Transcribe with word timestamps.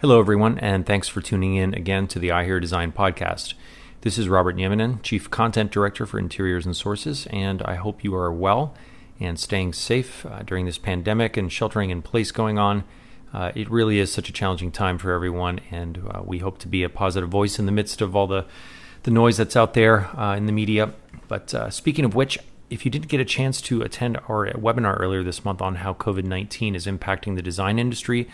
Hello, 0.00 0.20
everyone, 0.20 0.60
and 0.60 0.86
thanks 0.86 1.08
for 1.08 1.20
tuning 1.20 1.56
in 1.56 1.74
again 1.74 2.06
to 2.06 2.20
the 2.20 2.30
I 2.30 2.44
Hear 2.44 2.60
Design 2.60 2.92
podcast. 2.92 3.54
This 4.02 4.16
is 4.16 4.28
Robert 4.28 4.54
Nieminen, 4.54 5.02
Chief 5.02 5.28
Content 5.28 5.72
Director 5.72 6.06
for 6.06 6.20
Interiors 6.20 6.64
and 6.64 6.76
Sources, 6.76 7.26
and 7.32 7.62
I 7.64 7.74
hope 7.74 8.04
you 8.04 8.14
are 8.14 8.32
well 8.32 8.76
and 9.18 9.40
staying 9.40 9.72
safe 9.72 10.24
uh, 10.24 10.44
during 10.44 10.66
this 10.66 10.78
pandemic 10.78 11.36
and 11.36 11.52
sheltering 11.52 11.90
in 11.90 12.02
place 12.02 12.30
going 12.30 12.60
on. 12.60 12.84
Uh, 13.34 13.50
it 13.56 13.68
really 13.72 13.98
is 13.98 14.12
such 14.12 14.28
a 14.28 14.32
challenging 14.32 14.70
time 14.70 14.98
for 14.98 15.10
everyone, 15.10 15.58
and 15.72 16.00
uh, 16.08 16.22
we 16.24 16.38
hope 16.38 16.58
to 16.58 16.68
be 16.68 16.84
a 16.84 16.88
positive 16.88 17.28
voice 17.28 17.58
in 17.58 17.66
the 17.66 17.72
midst 17.72 18.00
of 18.00 18.14
all 18.14 18.28
the, 18.28 18.46
the 19.02 19.10
noise 19.10 19.36
that's 19.36 19.56
out 19.56 19.74
there 19.74 20.16
uh, 20.16 20.36
in 20.36 20.46
the 20.46 20.52
media. 20.52 20.94
But 21.26 21.52
uh, 21.52 21.70
speaking 21.70 22.04
of 22.04 22.14
which, 22.14 22.38
if 22.70 22.84
you 22.84 22.90
didn't 22.92 23.08
get 23.08 23.18
a 23.18 23.24
chance 23.24 23.60
to 23.62 23.82
attend 23.82 24.16
our 24.28 24.48
webinar 24.52 25.00
earlier 25.00 25.24
this 25.24 25.44
month 25.44 25.60
on 25.60 25.74
how 25.74 25.94
COVID 25.94 26.22
19 26.22 26.76
is 26.76 26.86
impacting 26.86 27.34
the 27.34 27.42
design 27.42 27.80
industry, 27.80 28.28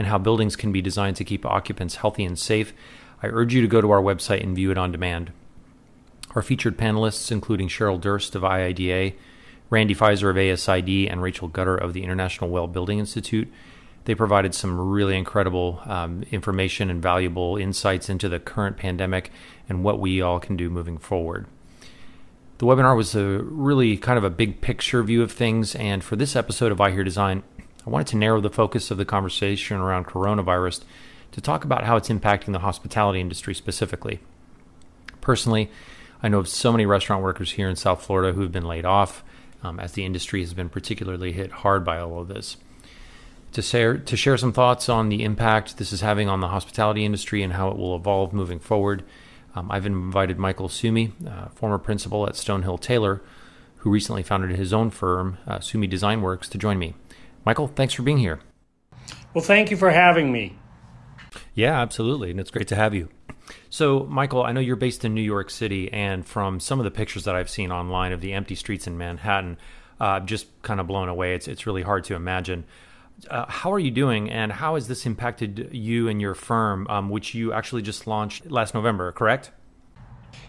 and 0.00 0.06
how 0.06 0.16
buildings 0.16 0.56
can 0.56 0.72
be 0.72 0.80
designed 0.80 1.14
to 1.16 1.26
keep 1.26 1.44
occupants 1.44 1.96
healthy 1.96 2.24
and 2.24 2.38
safe, 2.38 2.72
I 3.22 3.26
urge 3.26 3.52
you 3.52 3.60
to 3.60 3.68
go 3.68 3.82
to 3.82 3.90
our 3.90 4.00
website 4.00 4.42
and 4.42 4.56
view 4.56 4.70
it 4.70 4.78
on 4.78 4.92
demand. 4.92 5.30
Our 6.34 6.40
featured 6.40 6.78
panelists, 6.78 7.30
including 7.30 7.68
Cheryl 7.68 8.00
Durst 8.00 8.34
of 8.34 8.40
IIDA, 8.40 9.12
Randy 9.68 9.94
Fiser 9.94 10.30
of 10.30 10.36
ASID, 10.36 11.06
and 11.10 11.20
Rachel 11.20 11.48
Gutter 11.48 11.76
of 11.76 11.92
the 11.92 12.02
International 12.02 12.48
Well 12.48 12.66
Building 12.66 12.98
Institute, 12.98 13.52
they 14.06 14.14
provided 14.14 14.54
some 14.54 14.80
really 14.80 15.18
incredible 15.18 15.82
um, 15.84 16.22
information 16.30 16.88
and 16.88 17.02
valuable 17.02 17.58
insights 17.58 18.08
into 18.08 18.30
the 18.30 18.40
current 18.40 18.78
pandemic 18.78 19.30
and 19.68 19.84
what 19.84 20.00
we 20.00 20.22
all 20.22 20.40
can 20.40 20.56
do 20.56 20.70
moving 20.70 20.96
forward. 20.96 21.46
The 22.56 22.64
webinar 22.64 22.96
was 22.96 23.14
a 23.14 23.42
really 23.42 23.98
kind 23.98 24.16
of 24.16 24.24
a 24.24 24.30
big 24.30 24.62
picture 24.62 25.02
view 25.02 25.22
of 25.22 25.30
things, 25.30 25.74
and 25.74 26.02
for 26.02 26.16
this 26.16 26.36
episode 26.36 26.72
of 26.72 26.80
I 26.80 26.90
Hear 26.90 27.04
Design, 27.04 27.42
I 27.86 27.90
wanted 27.90 28.08
to 28.08 28.16
narrow 28.16 28.40
the 28.40 28.50
focus 28.50 28.90
of 28.90 28.98
the 28.98 29.04
conversation 29.04 29.78
around 29.78 30.06
coronavirus 30.06 30.82
to 31.32 31.40
talk 31.40 31.64
about 31.64 31.84
how 31.84 31.96
it's 31.96 32.08
impacting 32.08 32.52
the 32.52 32.58
hospitality 32.58 33.20
industry 33.20 33.54
specifically. 33.54 34.20
Personally, 35.20 35.70
I 36.22 36.28
know 36.28 36.40
of 36.40 36.48
so 36.48 36.72
many 36.72 36.84
restaurant 36.84 37.22
workers 37.22 37.52
here 37.52 37.68
in 37.68 37.76
South 37.76 38.02
Florida 38.02 38.32
who 38.32 38.42
have 38.42 38.52
been 38.52 38.66
laid 38.66 38.84
off, 38.84 39.24
um, 39.62 39.80
as 39.80 39.92
the 39.92 40.04
industry 40.04 40.40
has 40.40 40.52
been 40.52 40.68
particularly 40.68 41.32
hit 41.32 41.50
hard 41.50 41.84
by 41.84 41.98
all 41.98 42.20
of 42.20 42.28
this. 42.28 42.56
To 43.52 43.62
share, 43.62 43.96
to 43.96 44.16
share 44.16 44.36
some 44.36 44.52
thoughts 44.52 44.88
on 44.88 45.08
the 45.08 45.24
impact 45.24 45.78
this 45.78 45.92
is 45.92 46.02
having 46.02 46.28
on 46.28 46.40
the 46.40 46.48
hospitality 46.48 47.04
industry 47.04 47.42
and 47.42 47.54
how 47.54 47.68
it 47.68 47.76
will 47.76 47.96
evolve 47.96 48.32
moving 48.32 48.60
forward, 48.60 49.02
um, 49.54 49.70
I've 49.70 49.86
invited 49.86 50.38
Michael 50.38 50.68
Suomi, 50.68 51.12
uh, 51.26 51.48
former 51.48 51.78
principal 51.78 52.26
at 52.26 52.34
Stonehill 52.34 52.80
Taylor, 52.80 53.20
who 53.78 53.90
recently 53.90 54.22
founded 54.22 54.50
his 54.50 54.72
own 54.72 54.90
firm, 54.90 55.38
uh, 55.46 55.58
Suomi 55.58 55.88
Design 55.88 56.22
Works, 56.22 56.48
to 56.50 56.58
join 56.58 56.78
me. 56.78 56.94
Michael, 57.44 57.68
thanks 57.68 57.94
for 57.94 58.02
being 58.02 58.18
here. 58.18 58.40
Well, 59.34 59.44
thank 59.44 59.70
you 59.70 59.76
for 59.76 59.90
having 59.90 60.32
me. 60.32 60.58
Yeah, 61.54 61.80
absolutely. 61.80 62.30
And 62.30 62.40
it's 62.40 62.50
great 62.50 62.68
to 62.68 62.76
have 62.76 62.94
you. 62.94 63.08
So, 63.68 64.06
Michael, 64.08 64.42
I 64.42 64.52
know 64.52 64.60
you're 64.60 64.76
based 64.76 65.04
in 65.04 65.14
New 65.14 65.22
York 65.22 65.50
City, 65.50 65.92
and 65.92 66.26
from 66.26 66.60
some 66.60 66.80
of 66.80 66.84
the 66.84 66.90
pictures 66.90 67.24
that 67.24 67.34
I've 67.34 67.50
seen 67.50 67.72
online 67.72 68.12
of 68.12 68.20
the 68.20 68.32
empty 68.32 68.54
streets 68.54 68.86
in 68.86 68.98
Manhattan, 68.98 69.58
I'm 69.98 70.22
uh, 70.22 70.26
just 70.26 70.46
kind 70.62 70.80
of 70.80 70.86
blown 70.86 71.08
away. 71.08 71.34
It's, 71.34 71.46
it's 71.48 71.66
really 71.66 71.82
hard 71.82 72.04
to 72.04 72.14
imagine. 72.14 72.64
Uh, 73.28 73.46
how 73.48 73.72
are 73.72 73.78
you 73.78 73.90
doing, 73.90 74.30
and 74.30 74.50
how 74.50 74.74
has 74.74 74.88
this 74.88 75.04
impacted 75.06 75.70
you 75.72 76.08
and 76.08 76.20
your 76.20 76.34
firm, 76.34 76.86
um, 76.88 77.10
which 77.10 77.34
you 77.34 77.52
actually 77.52 77.82
just 77.82 78.06
launched 78.06 78.50
last 78.50 78.74
November, 78.74 79.12
correct? 79.12 79.50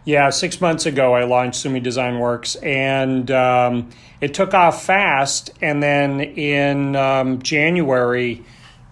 Yeah, 0.03 0.31
six 0.31 0.59
months 0.59 0.87
ago 0.87 1.13
I 1.13 1.25
launched 1.25 1.61
Suomi 1.61 1.79
Design 1.79 2.17
Works, 2.17 2.55
and 2.55 3.29
um, 3.29 3.89
it 4.19 4.33
took 4.33 4.55
off 4.55 4.83
fast. 4.83 5.51
And 5.61 5.81
then 5.81 6.19
in 6.21 6.95
um, 6.95 7.41
January, 7.43 8.43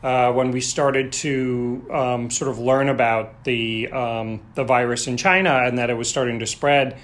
uh, 0.04 0.32
when 0.34 0.52
we 0.52 0.62
started 0.62 1.12
to 1.14 1.84
um, 1.92 2.30
sort 2.30 2.52
of 2.52 2.60
learn 2.60 2.90
about 2.90 3.44
the 3.44 3.88
um, 3.92 4.42
the 4.54 4.64
virus 4.64 5.08
in 5.08 5.17
China 5.17 5.61
and 5.64 5.80
that 5.80 5.89
it 5.89 5.95
was 5.95 6.08
starting 6.08 6.39
to 6.39 6.45
spread, 6.45 7.00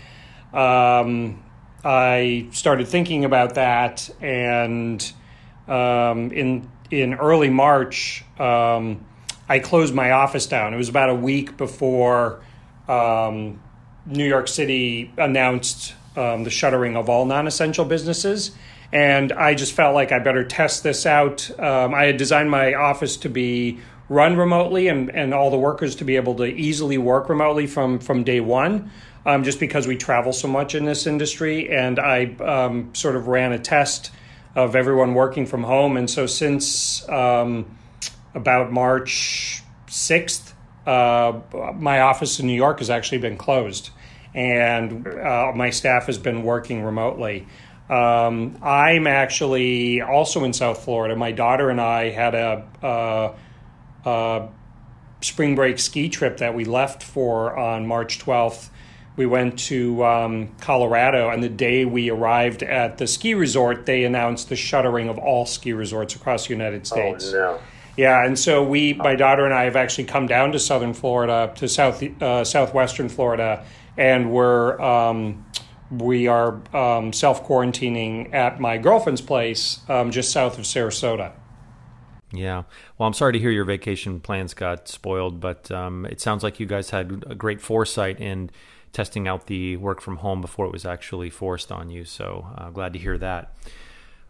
um, 0.53 1.44
I 1.84 2.47
started 2.52 2.88
thinking 2.88 3.25
about 3.25 3.56
that. 3.56 4.07
And 4.22 5.02
um, 5.67 6.31
in 6.31 6.69
in 6.91 7.16
early 7.16 7.50
March, 7.50 8.23
I 8.38 9.59
closed 9.59 9.96
my 9.96 10.12
office 10.12 10.46
down. 10.46 10.75
It 10.75 10.78
was 10.78 10.90
about 10.90 11.09
a 11.09 11.16
week 11.16 11.57
before. 11.57 12.41
Um, 12.88 13.62
New 14.05 14.27
York 14.27 14.47
City 14.47 15.11
announced 15.17 15.93
um, 16.16 16.43
the 16.43 16.49
shuttering 16.49 16.95
of 16.95 17.09
all 17.09 17.25
non 17.25 17.47
essential 17.47 17.85
businesses. 17.85 18.51
And 18.91 19.31
I 19.33 19.55
just 19.55 19.73
felt 19.73 19.95
like 19.95 20.11
I 20.11 20.19
better 20.19 20.43
test 20.43 20.83
this 20.83 21.05
out. 21.05 21.49
Um, 21.59 21.93
I 21.93 22.05
had 22.05 22.17
designed 22.17 22.49
my 22.49 22.75
office 22.75 23.17
to 23.17 23.29
be 23.29 23.79
run 24.07 24.38
remotely 24.38 24.88
and, 24.88 25.09
and 25.09 25.33
all 25.33 25.49
the 25.49 25.57
workers 25.57 25.95
to 25.95 26.05
be 26.05 26.16
able 26.16 26.35
to 26.35 26.45
easily 26.45 26.97
work 26.97 27.27
remotely 27.27 27.66
from, 27.66 27.99
from 27.99 28.23
day 28.23 28.39
one, 28.39 28.91
um, 29.25 29.43
just 29.43 29.59
because 29.59 29.88
we 29.88 29.97
travel 29.97 30.31
so 30.31 30.47
much 30.47 30.75
in 30.75 30.85
this 30.85 31.07
industry. 31.07 31.69
And 31.69 31.99
I 31.99 32.35
um, 32.35 32.93
sort 32.93 33.16
of 33.16 33.27
ran 33.27 33.51
a 33.51 33.59
test 33.59 34.11
of 34.53 34.75
everyone 34.75 35.13
working 35.16 35.45
from 35.45 35.63
home. 35.63 35.97
And 35.97 36.09
so 36.09 36.27
since 36.27 37.07
um, 37.09 37.66
about 38.33 38.72
March 38.72 39.63
6th, 39.87 40.44
uh, 40.85 41.40
my 41.75 42.01
office 42.01 42.40
in 42.40 42.47
New 42.47 42.53
York 42.53 42.79
has 42.79 42.90
actually 42.90 43.19
been 43.19 43.38
closed 43.38 43.90
and 44.35 45.07
uh, 45.07 45.53
my 45.56 45.69
staff 45.69 46.07
has 46.07 46.18
been 46.18 46.44
working 46.44 46.84
remotely. 46.84 47.47
Um, 47.90 48.57
I'm 48.62 49.07
actually 49.07 50.01
also 50.01 50.44
in 50.44 50.53
South 50.53 50.84
Florida. 50.84 51.16
My 51.16 51.31
daughter 51.31 51.69
and 51.69 51.79
I 51.79 52.09
had 52.09 52.35
a, 52.35 52.68
a, 52.84 54.09
a, 54.09 54.50
spring 55.22 55.56
break 55.56 55.79
ski 55.79 56.09
trip 56.09 56.38
that 56.38 56.53
we 56.53 56.66
left 56.66 57.02
for 57.02 57.57
on 57.57 57.88
March 57.88 58.19
12th. 58.19 58.69
We 59.16 59.25
went 59.25 59.57
to 59.59 60.03
um, 60.03 60.50
Colorado, 60.59 61.29
and 61.29 61.41
the 61.41 61.50
day 61.50 61.85
we 61.85 62.09
arrived 62.09 62.63
at 62.63 62.97
the 62.97 63.07
ski 63.07 63.34
resort, 63.34 63.85
they 63.85 64.03
announced 64.03 64.50
the 64.50 64.57
shuttering 64.57 65.07
of 65.07 65.17
all 65.17 65.46
ski 65.46 65.72
resorts 65.72 66.16
across 66.16 66.47
the 66.47 66.53
United 66.53 66.81
oh, 66.81 66.85
States. 66.85 67.34
Oh, 67.34 67.38
no. 67.38 67.59
Yeah, 67.97 68.25
and 68.25 68.38
so 68.38 68.63
we, 68.63 68.94
my 68.94 69.16
daughter 69.16 69.45
and 69.45 69.53
I, 69.53 69.63
have 69.63 69.75
actually 69.75 70.03
come 70.06 70.28
down 70.28 70.51
to 70.51 70.59
southern 70.59 70.94
Florida, 70.94 71.53
to 71.56 71.69
south 71.69 72.03
uh, 72.22 72.44
southwestern 72.44 73.07
Florida, 73.07 73.66
and 73.97 74.31
we're 74.31 74.79
um, 74.81 75.45
we 75.91 76.28
are 76.28 76.61
um, 76.75 77.13
self 77.13 77.47
quarantining 77.47 78.34
at 78.34 78.59
my 78.59 78.78
girlfriend's 78.78 79.22
place 79.22 79.79
um, 79.89 80.11
just 80.11 80.31
south 80.31 80.57
of 80.57 80.66
Sarasota. 80.66 81.31
Yeah. 82.34 82.63
Well, 82.97 83.07
I'm 83.07 83.13
sorry 83.13 83.34
to 83.34 83.39
hear 83.39 83.51
your 83.51 83.66
vacation 83.66 84.19
plans 84.19 84.53
got 84.53 84.88
spoiled, 84.88 85.39
but 85.39 85.72
um, 85.72 86.05
it 86.05 86.19
sounds 86.19 86.44
like 86.44 86.59
you 86.59 86.66
guys 86.66 86.89
had 86.89 87.23
a 87.28 87.35
great 87.35 87.61
foresight 87.61 88.19
in 88.19 88.50
testing 88.91 89.28
out 89.28 89.47
the 89.47 89.78
work 89.78 90.01
from 90.01 90.17
home 90.17 90.41
before 90.41 90.66
it 90.66 90.72
was 90.72 90.85
actually 90.85 91.29
forced 91.29 91.72
on 91.72 91.89
you. 91.89 92.03
So 92.03 92.47
uh, 92.57 92.69
glad 92.72 92.94
to 92.94 93.00
hear 93.00 93.17
that. 93.19 93.53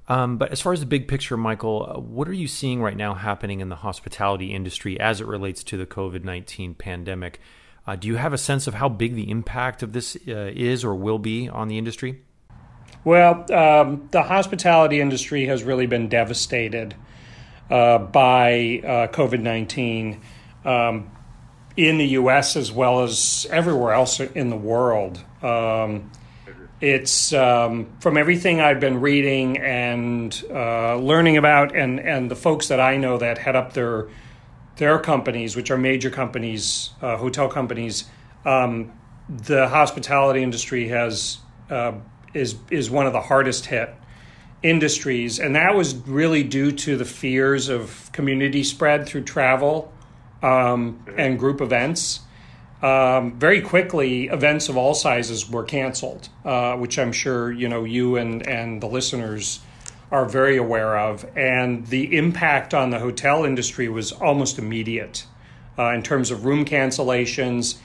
Um, 0.07 0.37
but 0.37 0.51
as 0.51 0.61
far 0.61 0.73
as 0.73 0.79
the 0.79 0.85
big 0.85 1.07
picture, 1.07 1.35
Michael, 1.35 1.91
uh, 1.95 1.99
what 1.99 2.27
are 2.27 2.33
you 2.33 2.47
seeing 2.47 2.81
right 2.81 2.95
now 2.95 3.15
happening 3.15 3.59
in 3.59 3.69
the 3.69 3.77
hospitality 3.77 4.53
industry 4.53 4.99
as 4.99 5.19
it 5.19 5.27
relates 5.27 5.63
to 5.65 5.77
the 5.77 5.85
COVID 5.85 6.23
19 6.23 6.75
pandemic? 6.75 7.39
Uh, 7.87 7.95
do 7.95 8.07
you 8.07 8.15
have 8.15 8.33
a 8.33 8.37
sense 8.37 8.67
of 8.67 8.75
how 8.75 8.89
big 8.89 9.15
the 9.15 9.29
impact 9.29 9.83
of 9.83 9.93
this 9.93 10.15
uh, 10.27 10.51
is 10.53 10.83
or 10.83 10.95
will 10.95 11.19
be 11.19 11.49
on 11.49 11.67
the 11.67 11.77
industry? 11.77 12.21
Well, 13.03 13.51
um, 13.53 14.07
the 14.11 14.23
hospitality 14.23 14.99
industry 14.99 15.45
has 15.45 15.63
really 15.63 15.85
been 15.85 16.09
devastated 16.09 16.95
uh, 17.69 17.99
by 17.99 18.81
uh, 18.83 19.07
COVID 19.07 19.41
19 19.41 20.21
um, 20.65 21.11
in 21.77 21.97
the 21.97 22.07
US 22.09 22.55
as 22.55 22.71
well 22.71 23.03
as 23.03 23.45
everywhere 23.51 23.93
else 23.93 24.19
in 24.19 24.49
the 24.49 24.57
world. 24.57 25.19
Um, 25.43 26.11
it's 26.85 27.33
um, 27.33 27.87
from 27.99 28.15
everything 28.15 28.61
I've 28.61 28.79
been 28.79 29.01
reading 29.01 29.57
and 29.57 30.43
uh, 30.51 30.97
learning 30.97 31.35
about, 31.35 31.75
and, 31.75 31.99
and 31.99 32.29
the 32.29 32.35
folks 32.35 32.67
that 32.67 32.79
I 32.79 32.97
know 32.97 33.17
that 33.17 33.39
head 33.39 33.55
up 33.55 33.73
their 33.73 34.07
their 34.77 34.99
companies, 34.99 35.55
which 35.55 35.71
are 35.71 35.77
major 35.77 36.11
companies, 36.11 36.91
uh, 37.01 37.17
hotel 37.17 37.49
companies, 37.49 38.03
um, 38.45 38.91
the 39.29 39.67
hospitality 39.67 40.43
industry 40.43 40.89
has 40.89 41.39
uh, 41.71 41.93
is 42.35 42.55
is 42.69 42.91
one 42.91 43.07
of 43.07 43.13
the 43.13 43.21
hardest 43.21 43.65
hit 43.65 43.91
industries, 44.61 45.39
and 45.39 45.55
that 45.55 45.73
was 45.73 45.95
really 45.95 46.43
due 46.43 46.71
to 46.71 46.97
the 46.97 47.05
fears 47.05 47.67
of 47.67 48.11
community 48.11 48.63
spread 48.63 49.07
through 49.07 49.23
travel 49.23 49.91
um, 50.43 51.03
and 51.17 51.39
group 51.39 51.61
events. 51.61 52.19
Um, 52.81 53.39
very 53.39 53.61
quickly, 53.61 54.27
events 54.27 54.69
of 54.69 54.77
all 54.77 54.93
sizes 54.93 55.49
were 55.49 55.63
canceled, 55.63 56.29
uh, 56.43 56.75
which 56.75 56.99
I'm 56.99 57.11
sure 57.11 57.51
you 57.51 57.69
know 57.69 57.83
you 57.83 58.17
and 58.17 58.45
and 58.45 58.81
the 58.81 58.87
listeners 58.87 59.61
are 60.11 60.25
very 60.25 60.57
aware 60.57 60.97
of. 60.97 61.25
And 61.35 61.87
the 61.87 62.15
impact 62.15 62.73
on 62.73 62.89
the 62.89 62.99
hotel 62.99 63.43
industry 63.43 63.89
was 63.89 64.11
almost 64.11 64.59
immediate 64.59 65.25
uh, 65.77 65.89
in 65.89 66.03
terms 66.03 66.31
of 66.31 66.45
room 66.45 66.65
cancellations. 66.65 67.77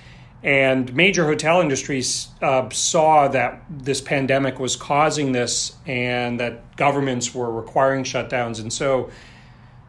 And 0.42 0.94
major 0.94 1.24
hotel 1.26 1.60
industries 1.60 2.28
uh, 2.40 2.70
saw 2.70 3.28
that 3.28 3.62
this 3.68 4.00
pandemic 4.00 4.58
was 4.58 4.74
causing 4.74 5.32
this 5.32 5.76
and 5.86 6.40
that 6.40 6.76
governments 6.76 7.34
were 7.34 7.50
requiring 7.50 8.04
shutdowns. 8.04 8.60
And 8.60 8.72
so 8.72 9.10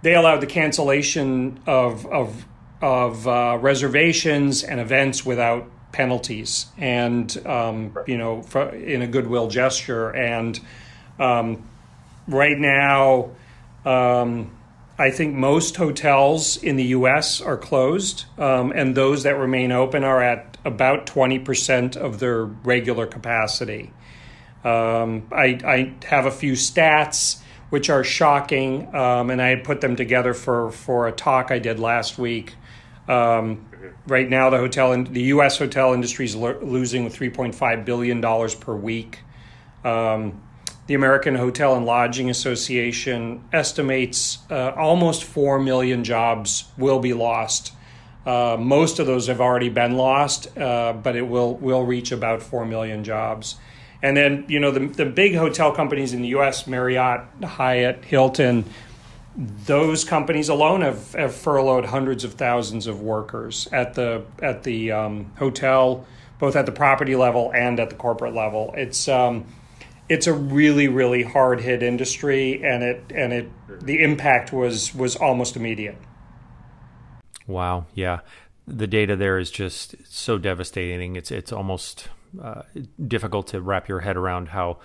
they 0.02 0.14
allowed 0.14 0.42
the 0.42 0.48
cancellation 0.48 1.60
of, 1.66 2.06
of 2.08 2.46
of 2.82 3.28
uh, 3.28 3.58
reservations 3.62 4.64
and 4.64 4.80
events 4.80 5.26
without 5.26 5.70
penalties, 5.92 6.68
and 6.78 7.46
um, 7.46 7.98
you 8.08 8.18
know, 8.18 8.42
for, 8.42 8.70
in 8.70 9.02
a 9.02 9.08
goodwill 9.08 9.48
gesture. 9.48 10.10
And 10.10 10.60
um, 11.20 11.68
right 12.28 12.58
now, 12.58 13.32
um, 13.86 14.52
I 14.98 15.12
think 15.12 15.36
most 15.36 15.76
hotels 15.76 16.58
in 16.58 16.76
the 16.76 16.86
U.S. 16.86 17.42
are 17.42 17.58
closed, 17.58 18.26
um, 18.38 18.72
and 18.74 18.96
those 18.96 19.24
that 19.24 19.36
remain 19.36 19.72
open 19.72 20.04
are 20.04 20.22
at 20.22 20.58
about 20.66 21.06
twenty 21.06 21.40
percent 21.40 21.96
of 21.96 22.20
their 22.20 22.44
regular 22.44 23.06
capacity. 23.06 23.94
Um, 24.64 25.28
I, 25.32 25.60
I 25.66 25.94
have 26.06 26.28
a 26.28 26.32
few 26.32 26.54
stats 26.54 27.42
which 27.72 27.90
are 27.90 28.04
shocking, 28.04 28.94
um, 28.94 29.30
and 29.30 29.42
I 29.42 29.56
put 29.56 29.80
them 29.82 29.96
together 29.96 30.34
for, 30.34 30.72
for 30.72 31.08
a 31.08 31.12
talk 31.12 31.52
I 31.52 31.58
did 31.58 31.80
last 31.80 32.18
week. 32.18 32.56
Um, 33.08 33.66
right 34.08 34.30
now, 34.30 34.50
the 34.50 34.58
hotel 34.58 34.92
in, 34.92 35.06
the 35.06 35.24
U.S. 35.36 35.58
hotel 35.58 35.94
industry 35.94 36.26
is 36.26 36.36
lo- 36.36 36.60
losing 36.62 37.10
3.5 37.10 37.86
billion 37.86 38.20
dollars 38.20 38.54
per 38.54 38.76
week. 38.76 39.20
Um, 39.86 40.44
the 40.88 40.96
American 40.96 41.36
Hotel 41.36 41.76
and 41.76 41.86
Lodging 41.86 42.30
Association 42.30 43.42
estimates 43.54 44.40
uh, 44.50 44.74
almost 44.76 45.24
4 45.24 45.58
million 45.58 46.04
jobs 46.04 46.66
will 46.78 47.00
be 47.00 47.14
lost. 47.14 47.72
Uh, 48.26 48.58
most 48.60 49.00
of 49.00 49.08
those 49.08 49.28
have 49.28 49.40
already 49.40 49.70
been 49.70 49.96
lost, 49.96 50.56
uh, 50.58 50.92
but 50.92 51.16
it 51.16 51.22
will 51.22 51.56
will 51.56 51.86
reach 51.86 52.12
about 52.12 52.44
4 52.44 52.66
million 52.66 53.06
jobs. 53.06 53.56
And 54.04 54.18
then, 54.18 54.46
you 54.48 54.60
know, 54.60 54.72
the, 54.72 54.88
the 54.88 55.06
big 55.06 55.36
hotel 55.36 55.72
companies 55.72 56.14
in 56.14 56.22
the 56.22 56.30
US, 56.30 56.66
Marriott, 56.66 57.22
Hyatt, 57.44 58.04
Hilton, 58.04 58.66
those 59.36 60.04
companies 60.04 60.50
alone 60.50 60.82
have, 60.82 61.14
have 61.14 61.34
furloughed 61.34 61.86
hundreds 61.86 62.24
of 62.24 62.34
thousands 62.34 62.88
of 62.88 63.02
workers 63.02 63.68
at 63.72 63.94
the 63.94 64.24
at 64.42 64.64
the 64.64 64.92
um, 64.92 65.32
hotel, 65.38 66.06
both 66.40 66.56
at 66.56 66.66
the 66.66 66.72
property 66.72 67.16
level 67.16 67.52
and 67.54 67.80
at 67.80 67.90
the 67.90 67.96
corporate 67.96 68.34
level. 68.34 68.74
It's 68.76 69.08
um, 69.08 69.46
it's 70.10 70.28
a 70.28 70.34
really 70.34 70.90
really 70.90 71.24
hard 71.24 71.62
hit 71.62 71.82
industry, 71.82 72.62
and 72.64 72.84
it 72.84 73.04
and 73.16 73.32
it 73.32 73.50
the 73.82 74.04
impact 74.04 74.52
was 74.52 74.94
was 74.94 75.16
almost 75.16 75.56
immediate. 75.56 75.98
Wow, 77.48 77.86
yeah, 77.94 78.20
the 78.68 78.88
data 78.88 79.16
there 79.16 79.38
is 79.38 79.50
just 79.50 79.96
so 80.06 80.38
devastating. 80.38 81.16
It's 81.16 81.32
it's 81.32 81.54
almost 81.54 82.10
uh, 82.42 82.64
difficult 83.08 83.48
to 83.48 83.62
wrap 83.62 83.88
your 83.88 84.02
head 84.02 84.18
around 84.18 84.50
how 84.50 84.78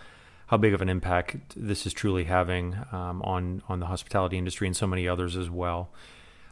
how 0.47 0.57
big 0.57 0.73
of 0.73 0.81
an 0.81 0.89
impact 0.89 1.55
this 1.57 1.87
is 1.87 1.93
truly 1.93 2.25
having 2.25 2.77
um, 2.93 3.21
on 3.23 3.63
on 3.69 3.81
the 3.81 3.87
hospitality 3.87 4.39
industry 4.39 4.67
and 4.67 4.77
so 4.77 4.87
many 4.87 5.09
others 5.09 5.37
as 5.37 5.51
well. 5.51 5.91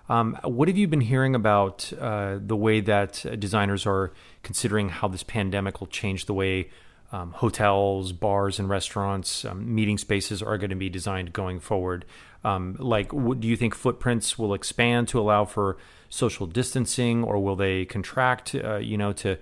Um, 0.08 0.38
what 0.44 0.68
have 0.68 0.76
you 0.76 0.86
been 0.86 1.00
hearing 1.00 1.34
about 1.34 1.90
uh, 1.98 2.38
the 2.38 2.56
way 2.56 2.80
that 2.80 3.24
designers 3.38 3.86
are 3.86 4.12
considering 4.42 4.90
how 4.90 5.08
this 5.08 5.22
pandemic 5.22 5.80
will 5.80 5.86
change 5.86 6.26
the 6.26 6.34
way 6.34 6.68
um, 7.10 7.30
hotels, 7.30 8.12
bars, 8.12 8.58
and 8.58 8.68
restaurants, 8.68 9.44
um, 9.44 9.74
meeting 9.74 9.96
spaces 9.96 10.42
are 10.42 10.58
going 10.58 10.70
to 10.70 10.76
be 10.76 10.90
designed 10.90 11.32
going 11.32 11.60
forward? 11.60 12.04
Um, 12.42 12.76
like, 12.78 13.12
what, 13.12 13.40
do 13.40 13.48
you 13.48 13.56
think 13.56 13.74
footprints 13.74 14.38
will 14.38 14.52
expand 14.52 15.08
to 15.08 15.20
allow 15.20 15.44
for 15.44 15.78
social 16.10 16.46
distancing, 16.46 17.24
or 17.24 17.38
will 17.38 17.56
they 17.56 17.84
contract? 17.84 18.54
Uh, 18.54 18.76
you 18.76 18.98
know, 18.98 19.12
to 19.14 19.38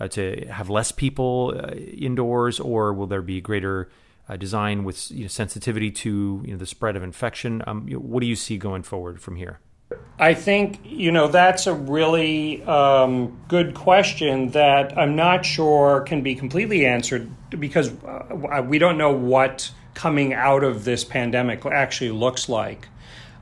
uh, 0.00 0.08
to 0.08 0.46
have 0.46 0.70
less 0.70 0.90
people 0.90 1.54
uh, 1.56 1.74
indoors, 1.74 2.58
or 2.58 2.92
will 2.92 3.06
there 3.06 3.22
be 3.22 3.40
greater 3.40 3.90
uh, 4.28 4.36
design 4.36 4.84
with 4.84 5.10
you 5.10 5.22
know, 5.22 5.28
sensitivity 5.28 5.90
to 5.90 6.42
you 6.44 6.52
know, 6.52 6.56
the 6.56 6.66
spread 6.66 6.96
of 6.96 7.02
infection? 7.02 7.62
Um, 7.66 7.86
what 7.88 8.20
do 8.20 8.26
you 8.26 8.36
see 8.36 8.56
going 8.56 8.82
forward 8.82 9.20
from 9.20 9.36
here? 9.36 9.60
I 10.18 10.34
think 10.34 10.80
you 10.84 11.10
know 11.10 11.28
that's 11.28 11.66
a 11.66 11.74
really 11.74 12.62
um, 12.62 13.40
good 13.48 13.74
question 13.74 14.50
that 14.50 14.96
I'm 14.96 15.16
not 15.16 15.44
sure 15.44 16.02
can 16.02 16.22
be 16.22 16.34
completely 16.34 16.86
answered 16.86 17.28
because 17.58 17.90
uh, 18.04 18.62
we 18.64 18.78
don't 18.78 18.98
know 18.98 19.12
what 19.12 19.70
coming 19.94 20.32
out 20.32 20.62
of 20.62 20.84
this 20.84 21.04
pandemic 21.04 21.66
actually 21.66 22.10
looks 22.10 22.48
like. 22.48 22.88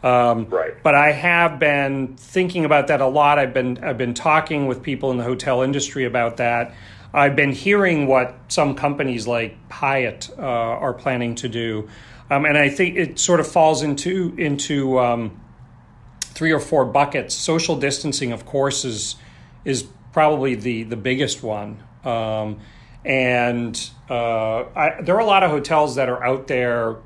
Um, 0.02 0.46
right. 0.46 0.74
But 0.82 0.94
I 0.94 1.12
have 1.12 1.58
been 1.58 2.16
thinking 2.16 2.64
about 2.64 2.86
that 2.88 3.00
a 3.00 3.06
lot. 3.06 3.38
I've 3.38 3.52
been 3.52 3.82
I've 3.82 3.98
been 3.98 4.14
talking 4.14 4.66
with 4.66 4.82
people 4.82 5.10
in 5.10 5.16
the 5.16 5.24
hotel 5.24 5.62
industry 5.62 6.04
about 6.04 6.36
that. 6.36 6.74
I've 7.12 7.34
been 7.34 7.52
hearing 7.52 8.06
what 8.06 8.36
some 8.48 8.74
companies 8.74 9.26
like 9.26 9.56
Hyatt 9.72 10.30
uh, 10.38 10.42
are 10.42 10.92
planning 10.92 11.34
to 11.36 11.48
do, 11.48 11.88
um, 12.30 12.44
and 12.44 12.56
I 12.56 12.68
think 12.68 12.96
it 12.96 13.18
sort 13.18 13.40
of 13.40 13.48
falls 13.48 13.82
into 13.82 14.34
into 14.38 15.00
um, 15.00 15.40
three 16.20 16.52
or 16.52 16.60
four 16.60 16.84
buckets. 16.84 17.34
Social 17.34 17.76
distancing, 17.76 18.30
of 18.30 18.46
course, 18.46 18.84
is 18.84 19.16
is 19.64 19.84
probably 20.12 20.54
the 20.54 20.84
the 20.84 20.96
biggest 20.96 21.42
one. 21.42 21.82
Um, 22.04 22.60
and 23.04 23.90
uh, 24.10 24.64
I, 24.76 25.00
there 25.02 25.16
are 25.16 25.20
a 25.20 25.26
lot 25.26 25.42
of 25.42 25.50
hotels 25.50 25.96
that 25.96 26.08
are 26.08 26.22
out 26.22 26.46
there 26.46 26.98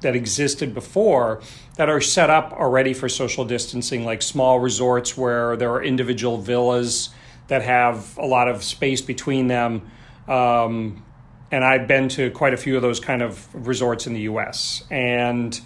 that 0.00 0.14
existed 0.14 0.74
before 0.74 1.40
that 1.76 1.88
are 1.88 2.00
set 2.00 2.30
up 2.30 2.52
already 2.52 2.94
for 2.94 3.08
social 3.08 3.44
distancing, 3.44 4.04
like 4.04 4.22
small 4.22 4.60
resorts 4.60 5.16
where 5.16 5.56
there 5.56 5.70
are 5.72 5.82
individual 5.82 6.38
villas 6.38 7.10
that 7.48 7.62
have 7.62 8.16
a 8.18 8.26
lot 8.26 8.48
of 8.48 8.62
space 8.62 9.00
between 9.00 9.48
them. 9.48 9.90
Um, 10.28 11.04
and 11.50 11.64
I've 11.64 11.86
been 11.86 12.08
to 12.10 12.30
quite 12.30 12.54
a 12.54 12.56
few 12.56 12.76
of 12.76 12.82
those 12.82 13.00
kind 13.00 13.22
of 13.22 13.48
resorts 13.54 14.06
in 14.06 14.14
the 14.14 14.22
US. 14.22 14.84
And 14.90 15.58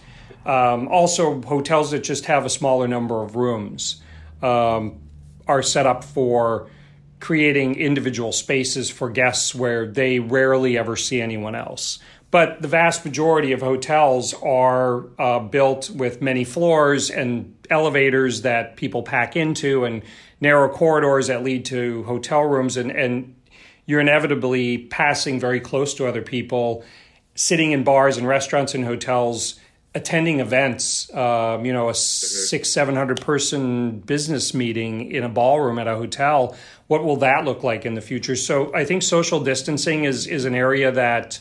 um, 0.46 0.88
also, 0.88 1.40
hotels 1.42 1.90
that 1.90 2.02
just 2.02 2.26
have 2.26 2.44
a 2.44 2.50
smaller 2.50 2.88
number 2.88 3.22
of 3.22 3.36
rooms 3.36 4.02
um, 4.42 5.00
are 5.46 5.62
set 5.62 5.86
up 5.86 6.04
for 6.04 6.68
creating 7.18 7.74
individual 7.74 8.32
spaces 8.32 8.88
for 8.88 9.10
guests 9.10 9.54
where 9.54 9.86
they 9.86 10.18
rarely 10.18 10.78
ever 10.78 10.96
see 10.96 11.20
anyone 11.20 11.54
else. 11.54 11.98
But 12.30 12.62
the 12.62 12.68
vast 12.68 13.04
majority 13.04 13.52
of 13.52 13.60
hotels 13.60 14.34
are 14.34 15.06
uh, 15.18 15.40
built 15.40 15.90
with 15.90 16.22
many 16.22 16.44
floors 16.44 17.10
and 17.10 17.56
elevators 17.68 18.42
that 18.42 18.76
people 18.76 19.02
pack 19.02 19.36
into 19.36 19.84
and 19.84 20.02
narrow 20.40 20.68
corridors 20.68 21.26
that 21.26 21.42
lead 21.42 21.64
to 21.66 22.04
hotel 22.04 22.42
rooms. 22.42 22.76
And, 22.76 22.92
and 22.92 23.34
you're 23.84 24.00
inevitably 24.00 24.78
passing 24.78 25.40
very 25.40 25.58
close 25.58 25.94
to 25.94 26.06
other 26.06 26.22
people, 26.22 26.84
sitting 27.34 27.72
in 27.72 27.82
bars 27.82 28.16
and 28.16 28.28
restaurants 28.28 28.74
and 28.74 28.84
hotels, 28.84 29.58
attending 29.96 30.38
events. 30.38 31.12
Um, 31.12 31.64
you 31.64 31.72
know, 31.72 31.88
a 31.88 31.94
six, 31.94 32.70
700 32.70 33.20
person 33.20 33.98
business 33.98 34.54
meeting 34.54 35.10
in 35.10 35.24
a 35.24 35.28
ballroom 35.28 35.80
at 35.80 35.88
a 35.88 35.96
hotel. 35.96 36.56
What 36.86 37.02
will 37.02 37.16
that 37.16 37.44
look 37.44 37.64
like 37.64 37.84
in 37.84 37.94
the 37.94 38.00
future? 38.00 38.36
So 38.36 38.72
I 38.72 38.84
think 38.84 39.02
social 39.02 39.40
distancing 39.40 40.04
is, 40.04 40.28
is 40.28 40.44
an 40.44 40.54
area 40.54 40.92
that 40.92 41.40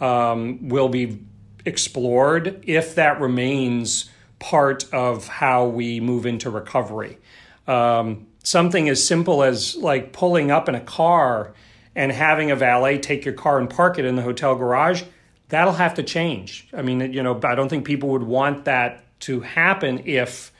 um, 0.00 0.68
will 0.68 0.88
be 0.88 1.20
explored 1.64 2.62
if 2.66 2.94
that 2.96 3.20
remains 3.20 4.10
part 4.38 4.92
of 4.92 5.26
how 5.26 5.66
we 5.66 6.00
move 6.00 6.26
into 6.26 6.50
recovery. 6.50 7.18
Um, 7.66 8.26
something 8.42 8.88
as 8.88 9.04
simple 9.04 9.42
as 9.42 9.74
like 9.76 10.12
pulling 10.12 10.50
up 10.50 10.68
in 10.68 10.74
a 10.74 10.80
car 10.80 11.54
and 11.96 12.12
having 12.12 12.50
a 12.50 12.56
valet 12.56 12.98
take 12.98 13.24
your 13.24 13.34
car 13.34 13.58
and 13.58 13.70
park 13.70 13.98
it 13.98 14.04
in 14.04 14.16
the 14.16 14.22
hotel 14.22 14.54
garage, 14.54 15.02
that'll 15.48 15.74
have 15.74 15.94
to 15.94 16.02
change. 16.02 16.68
I 16.72 16.82
mean, 16.82 17.12
you 17.12 17.22
know, 17.22 17.40
I 17.42 17.54
don't 17.54 17.68
think 17.68 17.86
people 17.86 18.10
would 18.10 18.22
want 18.22 18.66
that 18.66 19.04
to 19.20 19.40
happen 19.40 20.02
if 20.04 20.52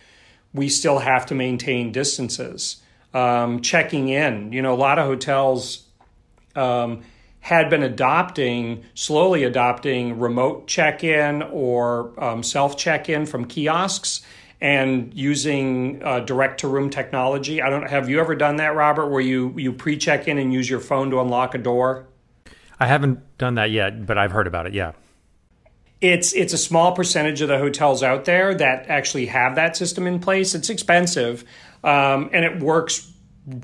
we 0.55 0.69
still 0.69 0.99
have 1.01 1.27
to 1.27 1.35
maintain 1.35 1.93
distances. 1.93 2.81
Um, 3.13 3.61
checking 3.61 4.09
in, 4.09 4.53
you 4.53 4.63
know, 4.63 4.75
a 4.75 4.77
lot 4.77 4.99
of 4.99 5.07
hotels 5.07 5.85
um, 6.57 7.03
had 7.45 7.69
been 7.69 7.83
adopting, 7.83 8.83
slowly 8.95 9.45
adopting 9.45 10.19
remote 10.19 10.67
check 10.67 11.05
in 11.05 11.43
or 11.43 12.19
um, 12.19 12.43
self 12.43 12.79
check 12.79 13.11
in 13.11 13.27
from 13.27 13.45
kiosks 13.45 14.23
and 14.63 15.13
using 15.13 16.03
uh, 16.03 16.21
direct 16.21 16.61
to 16.61 16.69
room 16.69 16.89
technology. 16.89 17.61
I 17.61 17.69
don't 17.69 17.87
have 17.91 18.09
you 18.09 18.19
ever 18.19 18.35
done 18.35 18.57
that, 18.57 18.75
Robert, 18.75 19.09
where 19.09 19.21
you, 19.21 19.53
you 19.59 19.75
pre 19.75 19.99
check 19.99 20.27
in 20.27 20.39
and 20.39 20.55
use 20.55 20.71
your 20.71 20.81
phone 20.81 21.11
to 21.11 21.21
unlock 21.21 21.55
a 21.55 21.59
door? 21.59 22.07
I 22.81 22.87
haven't 22.87 23.21
done 23.37 23.57
that 23.57 23.71
yet, 23.71 24.07
but 24.07 24.17
I've 24.17 24.33
heard 24.33 24.47
about 24.47 24.67
it, 24.67 24.73
yeah. 24.73 24.93
It's 26.01 26.33
it's 26.33 26.55
a 26.55 26.59
small 26.59 26.93
percentage 26.93 27.43
of 27.43 27.49
the 27.49 27.59
hotels 27.59 28.03
out 28.03 28.25
there 28.25 28.55
that 28.55 28.87
actually 28.89 29.27
have 29.27 29.57
that 29.57 29.77
system 29.77 30.07
in 30.07 30.19
place. 30.19 30.55
It's 30.55 30.71
expensive, 30.71 31.45
um, 31.83 32.31
and 32.33 32.43
it 32.43 32.61
works 32.61 33.13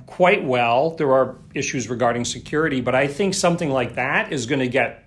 quite 0.06 0.44
well. 0.44 0.90
There 0.90 1.12
are 1.12 1.36
issues 1.54 1.88
regarding 1.88 2.24
security, 2.24 2.80
but 2.80 2.94
I 2.94 3.06
think 3.06 3.34
something 3.34 3.70
like 3.70 3.94
that 3.94 4.32
is 4.32 4.46
going 4.46 4.60
to 4.60 4.68
get 4.68 5.04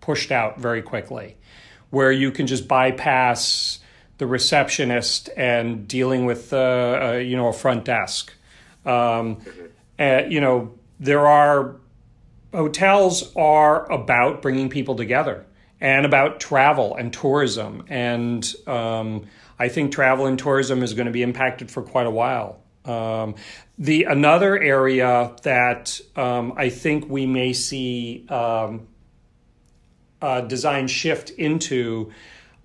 pushed 0.00 0.30
out 0.30 0.58
very 0.58 0.82
quickly, 0.82 1.36
where 1.90 2.12
you 2.12 2.30
can 2.30 2.46
just 2.46 2.68
bypass 2.68 3.80
the 4.18 4.26
receptionist 4.26 5.28
and 5.36 5.88
dealing 5.88 6.24
with 6.24 6.52
uh, 6.52 6.56
uh, 6.56 7.12
you 7.16 7.36
know 7.36 7.48
a 7.48 7.52
front 7.52 7.84
desk. 7.84 8.32
Um, 8.86 9.38
uh, 9.98 10.22
you 10.28 10.40
know 10.40 10.74
there 11.00 11.26
are 11.26 11.76
hotels 12.52 13.34
are 13.34 13.90
about 13.90 14.40
bringing 14.40 14.68
people 14.68 14.94
together 14.94 15.44
and 15.80 16.06
about 16.06 16.40
travel 16.40 16.94
and 16.94 17.12
tourism, 17.12 17.84
and 17.88 18.54
um, 18.66 19.26
I 19.58 19.68
think 19.68 19.92
travel 19.92 20.26
and 20.26 20.38
tourism 20.38 20.82
is 20.82 20.94
going 20.94 21.06
to 21.06 21.12
be 21.12 21.22
impacted 21.22 21.70
for 21.70 21.82
quite 21.82 22.06
a 22.06 22.10
while. 22.10 22.60
Um, 22.84 23.36
the 23.78 24.04
another 24.04 24.58
area 24.58 25.34
that 25.42 26.00
um, 26.16 26.52
I 26.56 26.68
think 26.68 27.08
we 27.08 27.26
may 27.26 27.52
see 27.52 28.26
um, 28.28 28.88
design 30.46 30.86
shift 30.88 31.30
into 31.30 32.12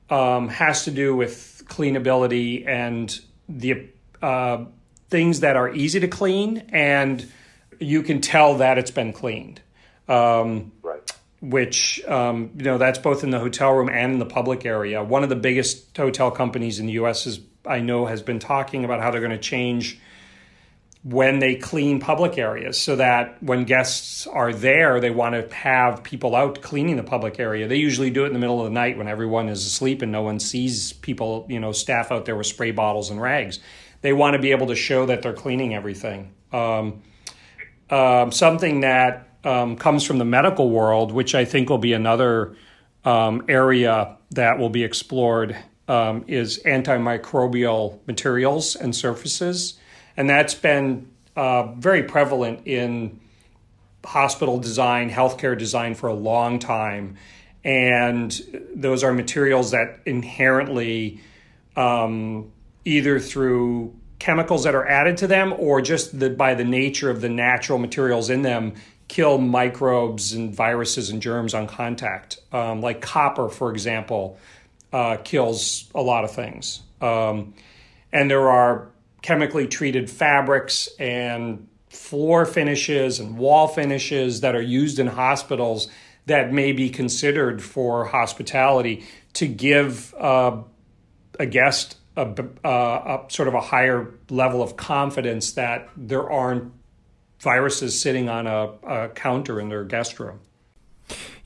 um, 0.09 0.49
has 0.49 0.85
to 0.85 0.91
do 0.91 1.15
with 1.15 1.63
cleanability 1.67 2.67
and 2.67 3.19
the 3.47 3.87
uh, 4.21 4.65
things 5.09 5.39
that 5.41 5.55
are 5.55 5.73
easy 5.73 5.99
to 5.99 6.07
clean 6.07 6.69
and 6.69 7.25
you 7.79 8.03
can 8.03 8.21
tell 8.21 8.55
that 8.55 8.77
it's 8.77 8.91
been 8.91 9.13
cleaned. 9.13 9.61
Um, 10.07 10.71
right. 10.81 10.99
Which 11.41 12.03
um, 12.05 12.51
you 12.57 12.65
know 12.65 12.77
that's 12.77 12.99
both 12.99 13.23
in 13.23 13.29
the 13.29 13.39
hotel 13.39 13.71
room 13.71 13.89
and 13.89 14.13
in 14.13 14.19
the 14.19 14.25
public 14.25 14.65
area. 14.65 15.01
One 15.01 15.23
of 15.23 15.29
the 15.29 15.37
biggest 15.37 15.95
hotel 15.95 16.31
companies 16.31 16.79
in 16.79 16.87
the 16.87 16.93
U.S. 16.93 17.25
is 17.25 17.39
I 17.65 17.79
know 17.79 18.05
has 18.07 18.21
been 18.21 18.39
talking 18.39 18.83
about 18.83 18.99
how 18.99 19.11
they're 19.11 19.21
going 19.21 19.31
to 19.31 19.37
change 19.37 19.99
when 21.03 21.39
they 21.39 21.55
clean 21.55 21.99
public 21.99 22.37
areas 22.37 22.79
so 22.79 22.97
that 22.97 23.41
when 23.41 23.63
guests 23.63 24.27
are 24.27 24.51
there, 24.51 24.99
they 24.99 25.09
want 25.09 25.33
to 25.33 25.55
have 25.55 26.03
people 26.03 26.35
out 26.35 26.61
cleaning 26.61 26.97
the 26.97 27.03
public 27.03 27.39
area. 27.39 27.67
They 27.67 27.77
usually 27.77 28.09
do 28.09 28.25
it 28.25 28.27
in 28.27 28.33
the 28.33 28.39
middle 28.39 28.59
of 28.59 28.65
the 28.65 28.73
night 28.73 28.97
when 28.97 29.07
everyone 29.07 29.47
is 29.47 29.65
asleep 29.65 30.01
and 30.01 30.11
no 30.11 30.23
one 30.23 30.39
sees 30.39 30.91
people, 30.91 31.45
you 31.49 31.59
know, 31.59 31.71
staff 31.71 32.11
out 32.11 32.25
there 32.25 32.35
with 32.35 32.47
spray 32.47 32.71
bottles 32.71 33.09
and 33.09 33.21
rags. 33.21 33.59
They 34.01 34.11
want 34.11 34.33
to 34.33 34.39
be 34.39 34.51
able 34.51 34.67
to 34.67 34.75
show 34.75 35.05
that 35.05 35.21
they're 35.21 35.33
cleaning 35.33 35.73
everything. 35.73 36.33
Um, 36.51 37.01
um, 37.89 38.33
something 38.33 38.81
that 38.81 39.29
um, 39.45 39.77
comes 39.77 40.03
from 40.03 40.17
the 40.17 40.25
medical 40.25 40.69
world, 40.69 41.13
which 41.13 41.33
I 41.33 41.45
think 41.45 41.69
will 41.69 41.77
be 41.77 41.93
another 41.93 42.57
um, 43.05 43.45
area 43.47 44.17
that 44.31 44.59
will 44.59 44.69
be 44.69 44.83
explored, 44.83 45.55
um, 45.87 46.25
is 46.27 46.61
antimicrobial 46.65 48.05
materials 48.05 48.75
and 48.75 48.93
surfaces 48.93 49.79
and 50.19 50.29
that's 50.29 50.53
been 50.53 51.09
uh, 51.37 51.71
very 51.75 52.03
prevalent 52.03 52.67
in 52.67 53.21
hospital 54.03 54.59
design, 54.59 55.09
healthcare 55.09 55.57
design 55.57 55.95
for 55.95 56.07
a 56.07 56.13
long 56.13 56.59
time. 56.59 57.15
And 57.63 58.29
those 58.75 59.01
are 59.05 59.13
materials 59.13 59.71
that 59.71 59.99
inherently, 60.05 61.21
um, 61.77 62.51
either 62.83 63.17
through 63.17 63.95
chemicals 64.19 64.65
that 64.65 64.75
are 64.75 64.85
added 64.85 65.15
to 65.17 65.27
them 65.27 65.53
or 65.57 65.81
just 65.81 66.19
the, 66.19 66.29
by 66.29 66.53
the 66.53 66.65
nature 66.65 67.09
of 67.09 67.21
the 67.21 67.29
natural 67.29 67.79
materials 67.79 68.29
in 68.29 68.41
them, 68.41 68.73
kill 69.07 69.37
microbes 69.37 70.33
and 70.33 70.53
viruses 70.53 71.11
and 71.11 71.21
germs 71.21 71.53
on 71.53 71.65
contact. 71.65 72.39
Um, 72.51 72.81
like 72.81 72.99
copper, 72.99 73.47
for 73.47 73.71
example, 73.71 74.37
uh, 74.91 75.15
kills 75.23 75.89
a 75.95 76.01
lot 76.01 76.25
of 76.25 76.31
things. 76.31 76.81
Um, 76.99 77.53
and 78.11 78.29
there 78.29 78.49
are 78.49 78.89
chemically 79.21 79.67
treated 79.67 80.09
fabrics 80.09 80.89
and 80.99 81.67
floor 81.89 82.45
finishes 82.45 83.19
and 83.19 83.37
wall 83.37 83.67
finishes 83.67 84.41
that 84.41 84.55
are 84.55 84.61
used 84.61 84.99
in 84.99 85.07
hospitals 85.07 85.87
that 86.27 86.53
may 86.53 86.71
be 86.71 86.89
considered 86.89 87.61
for 87.61 88.05
hospitality 88.05 89.03
to 89.33 89.47
give 89.47 90.13
uh, 90.15 90.61
a 91.39 91.45
guest 91.45 91.97
a, 92.15 92.45
uh, 92.63 93.19
a, 93.27 93.31
sort 93.31 93.47
of 93.47 93.53
a 93.53 93.61
higher 93.61 94.13
level 94.29 94.61
of 94.61 94.75
confidence 94.75 95.53
that 95.53 95.89
there 95.95 96.29
aren't 96.29 96.71
viruses 97.39 97.99
sitting 97.99 98.29
on 98.29 98.45
a, 98.45 98.71
a 98.83 99.09
counter 99.09 99.59
in 99.59 99.69
their 99.69 99.83
guest 99.83 100.19
room. 100.19 100.39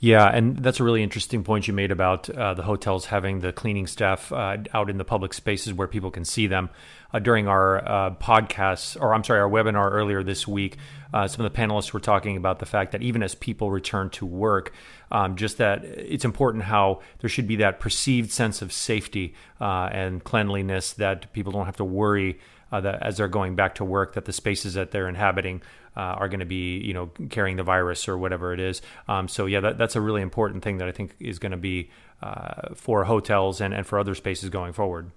Yeah, 0.04 0.28
and 0.28 0.58
that's 0.58 0.82
a 0.82 0.84
really 0.84 1.02
interesting 1.02 1.46
point 1.46 1.66
you 1.66 1.74
made 1.74 1.90
about 1.90 2.30
uh, 2.30 2.56
the 2.56 2.64
hotels 2.64 3.06
having 3.06 3.40
the 3.40 3.54
cleaning 3.54 3.88
staff 3.88 4.34
uh, 4.34 4.58
out 4.74 4.90
in 4.90 4.98
the 4.98 5.06
public 5.06 5.34
spaces 5.34 5.74
where 5.74 5.88
people 5.88 6.12
can 6.12 6.26
see 6.26 6.46
them. 6.46 6.72
Uh, 7.14 7.20
during 7.20 7.48
our 7.48 7.78
uh, 7.88 8.10
podcasts, 8.16 9.00
or 9.00 9.14
I'm 9.14 9.24
sorry, 9.24 9.40
our 9.40 9.50
webinar 9.50 9.90
earlier 9.94 10.22
this 10.22 10.46
week, 10.46 10.76
uh, 11.14 11.26
some 11.30 11.46
of 11.46 11.54
the 11.54 11.58
panelists 11.58 11.94
were 11.94 12.02
talking 12.02 12.36
about 12.36 12.60
the 12.60 12.66
fact 12.66 12.92
that 12.92 13.02
even 13.02 13.24
as 13.24 13.34
people 13.34 13.72
return 13.72 14.10
to 14.10 14.26
work, 14.26 14.74
um, 15.10 15.38
just 15.38 15.58
that 15.60 15.86
it's 15.86 16.26
important 16.26 16.66
how 16.66 17.00
there 17.20 17.30
should 17.30 17.48
be 17.48 17.56
that 17.56 17.80
perceived 17.80 18.30
sense 18.30 18.62
of 18.62 18.74
safety 18.74 19.34
uh, 19.62 19.88
and 19.90 20.26
cleanliness 20.26 20.92
that 20.92 21.32
people 21.32 21.54
don't 21.54 21.66
have 21.66 21.78
to 21.78 21.86
worry 21.86 22.42
that 22.72 23.04
as 23.04 23.18
they're 23.18 23.28
going 23.28 23.56
back 23.56 23.76
to 23.76 23.86
work 23.86 24.16
that 24.16 24.26
the 24.26 24.34
spaces 24.34 24.74
that 24.74 24.90
they're 24.90 25.08
inhabiting 25.08 25.62
uh, 25.96 26.00
are 26.00 26.28
going 26.28 26.40
to 26.40 26.46
be 26.46 26.78
you 26.80 26.94
know 26.94 27.12
carrying 27.30 27.58
the 27.58 27.64
virus 27.64 28.08
or 28.08 28.18
whatever 28.18 28.54
it 28.54 28.60
is. 28.60 28.82
Um, 29.08 29.28
so 29.28 29.46
yeah, 29.46 29.60
that, 29.62 29.78
that's 29.78 29.96
a 29.96 30.02
really 30.02 30.22
important 30.22 30.64
thing 30.64 30.78
that 30.78 30.88
I 30.88 30.92
think 30.92 31.16
is 31.20 31.40
going 31.40 31.52
to 31.52 31.58
be 31.58 31.90
uh, 32.22 32.74
for 32.76 33.04
hotels 33.04 33.62
and, 33.62 33.74
and 33.74 33.86
for 33.86 34.00
other 34.00 34.16
spaces 34.16 34.50
going 34.50 34.74
forward. 34.74 35.12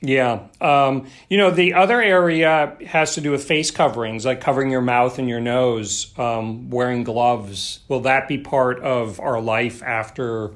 Yeah. 0.00 0.46
Um, 0.60 1.08
you 1.28 1.38
know, 1.38 1.50
the 1.50 1.74
other 1.74 2.00
area 2.00 2.76
has 2.86 3.14
to 3.14 3.20
do 3.20 3.32
with 3.32 3.44
face 3.44 3.70
coverings, 3.72 4.24
like 4.24 4.40
covering 4.40 4.70
your 4.70 4.80
mouth 4.80 5.18
and 5.18 5.28
your 5.28 5.40
nose, 5.40 6.16
um, 6.18 6.70
wearing 6.70 7.02
gloves. 7.02 7.80
Will 7.88 8.00
that 8.00 8.28
be 8.28 8.38
part 8.38 8.80
of 8.80 9.18
our 9.18 9.40
life 9.40 9.82
after 9.82 10.52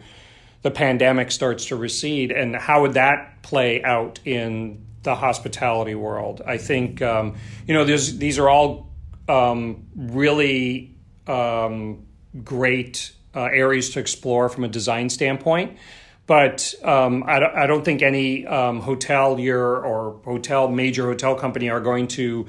the 0.63 0.71
pandemic 0.71 1.33
starts 1.33 1.67
to 1.67 1.77
recede? 1.77 2.31
And 2.31 2.55
how 2.55 2.83
would 2.83 2.95
that 2.95 3.43
play 3.43 3.83
out 3.83 4.21
in 4.25 4.87
the 5.03 5.17
hospitality 5.17 5.97
world? 5.97 6.41
I 6.47 6.57
think, 6.57 7.03
um, 7.03 7.35
you 7.67 7.75
know, 7.75 7.85
these 7.85 8.39
are 8.39 8.49
all 8.49 8.92
um, 9.29 9.87
really 9.97 10.97
um, 11.27 12.07
great 12.43 13.13
uh, 13.35 13.45
areas 13.45 13.91
to 13.91 14.01
explore 14.01 14.49
from 14.49 14.65
a 14.65 14.69
design 14.69 15.09
standpoint. 15.09 15.79
But 16.27 16.75
um, 16.85 17.25
I, 17.27 17.41
don't, 17.41 17.57
I, 17.57 17.67
don't, 17.67 17.85
think 17.85 18.01
any 18.01 18.47
um, 18.47 18.81
hotelier 18.81 19.85
or 19.85 20.21
hotel 20.25 20.69
major 20.69 21.07
hotel 21.07 21.35
company 21.35 21.69
are 21.69 21.81
going 21.81 22.09
to 22.09 22.47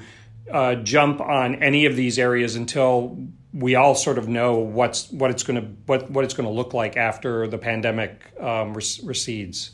uh, 0.50 0.76
jump 0.76 1.20
on 1.20 1.56
any 1.56 1.86
of 1.86 1.96
these 1.96 2.18
areas 2.18 2.54
until 2.54 3.18
we 3.52 3.74
all 3.74 3.94
sort 3.94 4.18
of 4.18 4.28
know 4.28 4.58
what's 4.58 5.10
what 5.10 5.30
it's 5.30 5.42
going 5.42 5.60
to 5.60 5.68
what 5.86 6.10
what 6.10 6.24
it's 6.24 6.34
going 6.34 6.48
to 6.48 6.54
look 6.54 6.74
like 6.74 6.96
after 6.96 7.46
the 7.46 7.58
pandemic 7.58 8.32
um, 8.40 8.74
recedes. 8.74 9.72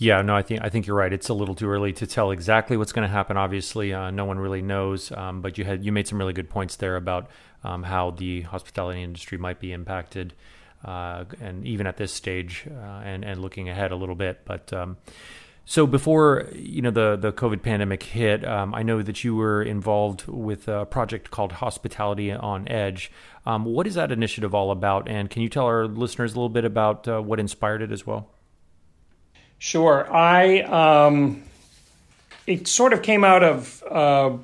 Yeah, 0.00 0.22
no, 0.22 0.34
I 0.34 0.40
think 0.40 0.62
I 0.62 0.70
think 0.70 0.86
you're 0.86 0.96
right. 0.96 1.12
It's 1.12 1.28
a 1.28 1.34
little 1.34 1.54
too 1.54 1.68
early 1.68 1.92
to 1.92 2.06
tell 2.06 2.30
exactly 2.30 2.78
what's 2.78 2.90
going 2.90 3.06
to 3.06 3.12
happen. 3.12 3.36
Obviously, 3.36 3.92
uh, 3.92 4.10
no 4.10 4.24
one 4.24 4.38
really 4.38 4.62
knows. 4.62 5.12
Um, 5.12 5.42
but 5.42 5.58
you 5.58 5.64
had 5.66 5.84
you 5.84 5.92
made 5.92 6.08
some 6.08 6.18
really 6.18 6.32
good 6.32 6.48
points 6.48 6.76
there 6.76 6.96
about 6.96 7.28
um, 7.64 7.82
how 7.82 8.12
the 8.12 8.40
hospitality 8.40 9.02
industry 9.02 9.36
might 9.36 9.60
be 9.60 9.72
impacted, 9.72 10.32
uh, 10.86 11.26
and 11.42 11.66
even 11.66 11.86
at 11.86 11.98
this 11.98 12.14
stage, 12.14 12.66
uh, 12.66 13.02
and 13.04 13.26
and 13.26 13.42
looking 13.42 13.68
ahead 13.68 13.92
a 13.92 13.96
little 13.96 14.14
bit. 14.14 14.40
But 14.46 14.72
um, 14.72 14.96
so 15.66 15.86
before 15.86 16.48
you 16.54 16.80
know 16.80 16.90
the 16.90 17.16
the 17.16 17.30
COVID 17.30 17.60
pandemic 17.60 18.02
hit, 18.02 18.42
um, 18.42 18.74
I 18.74 18.82
know 18.82 19.02
that 19.02 19.22
you 19.22 19.36
were 19.36 19.62
involved 19.62 20.26
with 20.26 20.66
a 20.66 20.86
project 20.86 21.30
called 21.30 21.52
Hospitality 21.52 22.32
on 22.32 22.66
Edge. 22.68 23.12
Um, 23.44 23.66
what 23.66 23.86
is 23.86 23.96
that 23.96 24.10
initiative 24.10 24.54
all 24.54 24.70
about? 24.70 25.10
And 25.10 25.28
can 25.28 25.42
you 25.42 25.50
tell 25.50 25.66
our 25.66 25.86
listeners 25.86 26.32
a 26.32 26.36
little 26.36 26.48
bit 26.48 26.64
about 26.64 27.06
uh, 27.06 27.20
what 27.20 27.38
inspired 27.38 27.82
it 27.82 27.92
as 27.92 28.06
well? 28.06 28.30
Sure. 29.60 30.10
I 30.10 30.60
um, 30.62 31.42
it 32.46 32.66
sort 32.66 32.94
of 32.94 33.02
came 33.02 33.24
out 33.24 33.44
of 33.44 33.82
uh, 33.82 34.36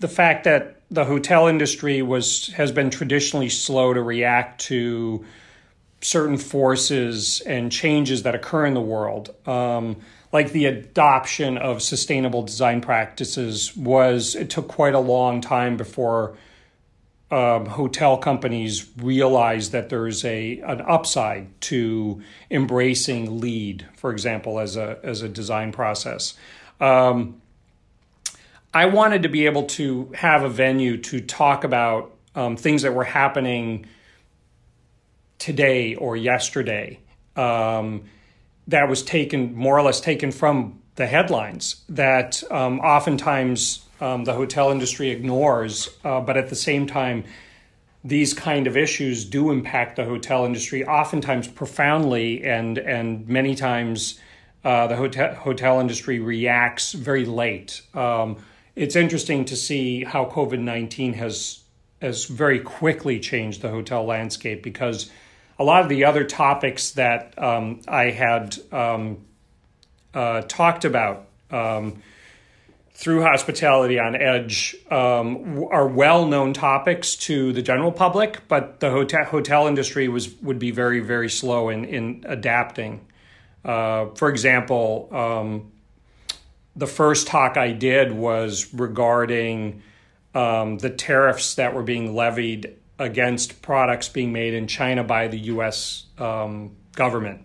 the 0.00 0.06
fact 0.06 0.44
that 0.44 0.82
the 0.90 1.06
hotel 1.06 1.48
industry 1.48 2.02
was 2.02 2.48
has 2.48 2.70
been 2.70 2.90
traditionally 2.90 3.48
slow 3.48 3.94
to 3.94 4.02
react 4.02 4.60
to 4.66 5.24
certain 6.02 6.36
forces 6.36 7.40
and 7.40 7.72
changes 7.72 8.24
that 8.24 8.34
occur 8.34 8.66
in 8.66 8.74
the 8.74 8.82
world. 8.82 9.34
Um, 9.48 9.96
like 10.30 10.52
the 10.52 10.66
adoption 10.66 11.56
of 11.56 11.80
sustainable 11.80 12.42
design 12.42 12.82
practices 12.82 13.74
was 13.74 14.34
it 14.34 14.50
took 14.50 14.68
quite 14.68 14.94
a 14.94 15.00
long 15.00 15.40
time 15.40 15.78
before 15.78 16.36
um, 17.34 17.66
hotel 17.66 18.16
companies 18.16 18.88
realize 18.96 19.70
that 19.70 19.88
there's 19.88 20.24
a 20.24 20.60
an 20.60 20.80
upside 20.82 21.60
to 21.62 22.22
embracing 22.48 23.40
LEED, 23.40 23.88
for 23.96 24.12
example, 24.12 24.60
as 24.60 24.76
a 24.76 25.00
as 25.02 25.22
a 25.22 25.28
design 25.28 25.72
process. 25.72 26.34
Um, 26.80 27.42
I 28.72 28.86
wanted 28.86 29.24
to 29.24 29.28
be 29.28 29.46
able 29.46 29.64
to 29.78 30.12
have 30.14 30.44
a 30.44 30.48
venue 30.48 30.96
to 30.98 31.20
talk 31.20 31.64
about 31.64 32.14
um, 32.36 32.56
things 32.56 32.82
that 32.82 32.94
were 32.94 33.04
happening 33.04 33.86
today 35.40 35.96
or 35.96 36.16
yesterday 36.16 37.00
um, 37.34 38.04
that 38.68 38.88
was 38.88 39.02
taken 39.02 39.56
more 39.56 39.76
or 39.76 39.82
less 39.82 40.00
taken 40.00 40.30
from 40.30 40.80
the 40.94 41.06
headlines 41.06 41.82
that 41.88 42.44
um, 42.52 42.78
oftentimes 42.78 43.84
um, 44.04 44.24
the 44.24 44.34
hotel 44.34 44.70
industry 44.70 45.10
ignores. 45.10 45.88
Uh, 46.04 46.20
but 46.20 46.36
at 46.36 46.48
the 46.48 46.56
same 46.56 46.86
time, 46.86 47.24
these 48.04 48.34
kind 48.34 48.66
of 48.66 48.76
issues 48.76 49.24
do 49.24 49.50
impact 49.50 49.96
the 49.96 50.04
hotel 50.04 50.44
industry, 50.44 50.84
oftentimes 50.86 51.48
profoundly, 51.48 52.44
and 52.44 52.76
and 52.76 53.26
many 53.26 53.54
times 53.54 54.20
uh, 54.64 54.86
the 54.86 54.96
hotel 54.96 55.34
hotel 55.34 55.80
industry 55.80 56.18
reacts 56.18 56.92
very 56.92 57.24
late. 57.24 57.80
Um, 57.94 58.36
it's 58.76 58.96
interesting 58.96 59.46
to 59.46 59.56
see 59.56 60.04
how 60.04 60.26
COVID 60.26 60.60
nineteen 60.60 61.14
has 61.14 61.60
has 62.02 62.26
very 62.26 62.60
quickly 62.60 63.18
changed 63.18 63.62
the 63.62 63.70
hotel 63.70 64.04
landscape 64.04 64.62
because 64.62 65.10
a 65.58 65.64
lot 65.64 65.82
of 65.82 65.88
the 65.88 66.04
other 66.04 66.24
topics 66.24 66.90
that 66.92 67.42
um, 67.42 67.80
I 67.88 68.10
had 68.10 68.58
um, 68.70 69.24
uh, 70.12 70.42
talked 70.42 70.84
about 70.84 71.26
um, 71.50 72.02
through 72.94 73.22
Hospitality 73.22 73.98
on 73.98 74.14
Edge 74.14 74.76
um, 74.90 75.66
are 75.70 75.86
well 75.86 76.26
known 76.26 76.52
topics 76.52 77.16
to 77.16 77.52
the 77.52 77.60
general 77.60 77.90
public, 77.90 78.46
but 78.46 78.78
the 78.78 78.90
hotel, 78.90 79.24
hotel 79.24 79.66
industry 79.66 80.08
was 80.08 80.34
would 80.36 80.60
be 80.60 80.70
very, 80.70 81.00
very 81.00 81.28
slow 81.28 81.68
in, 81.68 81.84
in 81.84 82.24
adapting. 82.26 83.04
Uh, 83.64 84.06
for 84.14 84.28
example, 84.28 85.08
um, 85.12 85.72
the 86.76 86.86
first 86.86 87.26
talk 87.26 87.56
I 87.56 87.72
did 87.72 88.12
was 88.12 88.72
regarding 88.72 89.82
um, 90.34 90.78
the 90.78 90.90
tariffs 90.90 91.56
that 91.56 91.74
were 91.74 91.82
being 91.82 92.14
levied 92.14 92.76
against 92.98 93.60
products 93.60 94.08
being 94.08 94.32
made 94.32 94.54
in 94.54 94.68
China 94.68 95.02
by 95.02 95.26
the 95.26 95.38
US 95.38 96.06
um, 96.18 96.76
government 96.92 97.44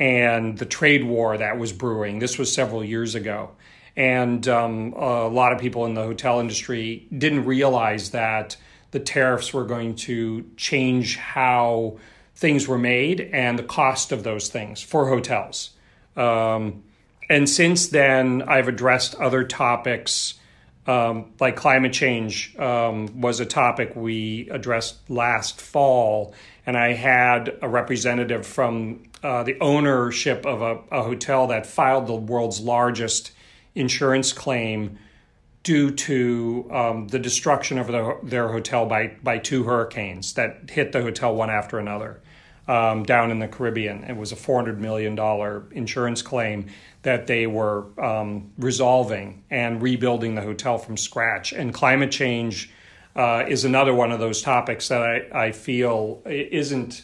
and 0.00 0.56
the 0.56 0.64
trade 0.64 1.04
war 1.04 1.36
that 1.36 1.58
was 1.58 1.72
brewing. 1.72 2.18
This 2.18 2.38
was 2.38 2.52
several 2.52 2.82
years 2.82 3.14
ago. 3.14 3.50
And 3.96 4.46
um, 4.48 4.92
a 4.94 5.28
lot 5.28 5.52
of 5.52 5.58
people 5.58 5.86
in 5.86 5.94
the 5.94 6.02
hotel 6.02 6.40
industry 6.40 7.06
didn't 7.16 7.44
realize 7.44 8.10
that 8.10 8.56
the 8.90 9.00
tariffs 9.00 9.52
were 9.52 9.64
going 9.64 9.94
to 9.94 10.44
change 10.56 11.16
how 11.16 11.98
things 12.34 12.66
were 12.66 12.78
made 12.78 13.20
and 13.32 13.58
the 13.58 13.62
cost 13.62 14.12
of 14.12 14.24
those 14.24 14.48
things 14.48 14.80
for 14.80 15.08
hotels. 15.08 15.70
Um, 16.16 16.82
and 17.28 17.48
since 17.48 17.88
then, 17.88 18.42
I've 18.42 18.66
addressed 18.66 19.14
other 19.16 19.44
topics 19.44 20.34
um, 20.86 21.32
like 21.38 21.56
climate 21.56 21.92
change 21.92 22.56
um, 22.58 23.20
was 23.20 23.38
a 23.38 23.46
topic 23.46 23.94
we 23.94 24.48
addressed 24.50 25.08
last 25.10 25.60
fall, 25.60 26.34
and 26.66 26.76
I 26.76 26.94
had 26.94 27.58
a 27.62 27.68
representative 27.68 28.46
from 28.46 29.04
uh, 29.22 29.42
the 29.42 29.58
ownership 29.60 30.46
of 30.46 30.62
a, 30.62 30.80
a, 30.90 31.02
hotel 31.02 31.48
that 31.48 31.66
filed 31.66 32.06
the 32.06 32.14
world's 32.14 32.60
largest 32.60 33.32
insurance 33.74 34.32
claim 34.32 34.98
due 35.62 35.90
to 35.90 36.68
um, 36.72 37.08
the 37.08 37.18
destruction 37.18 37.78
of 37.78 37.86
the, 37.88 38.18
their 38.22 38.48
hotel 38.48 38.86
by, 38.86 39.08
by 39.22 39.38
two 39.38 39.64
hurricanes 39.64 40.34
that 40.34 40.70
hit 40.70 40.92
the 40.92 41.02
hotel 41.02 41.34
one 41.34 41.50
after 41.50 41.78
another 41.78 42.20
um, 42.66 43.02
down 43.02 43.30
in 43.30 43.40
the 43.40 43.48
Caribbean. 43.48 44.04
It 44.04 44.16
was 44.16 44.32
a 44.32 44.36
$400 44.36 44.78
million 44.78 45.18
insurance 45.72 46.22
claim 46.22 46.66
that 47.02 47.26
they 47.26 47.46
were 47.46 47.86
um, 48.00 48.52
resolving 48.58 49.44
and 49.50 49.82
rebuilding 49.82 50.34
the 50.34 50.42
hotel 50.42 50.78
from 50.78 50.96
scratch. 50.96 51.52
And 51.52 51.74
climate 51.74 52.10
change 52.10 52.70
uh, 53.16 53.44
is 53.48 53.64
another 53.64 53.94
one 53.94 54.12
of 54.12 54.20
those 54.20 54.40
topics 54.40 54.88
that 54.88 55.02
I, 55.02 55.46
I 55.46 55.52
feel 55.52 56.22
isn't 56.24 57.02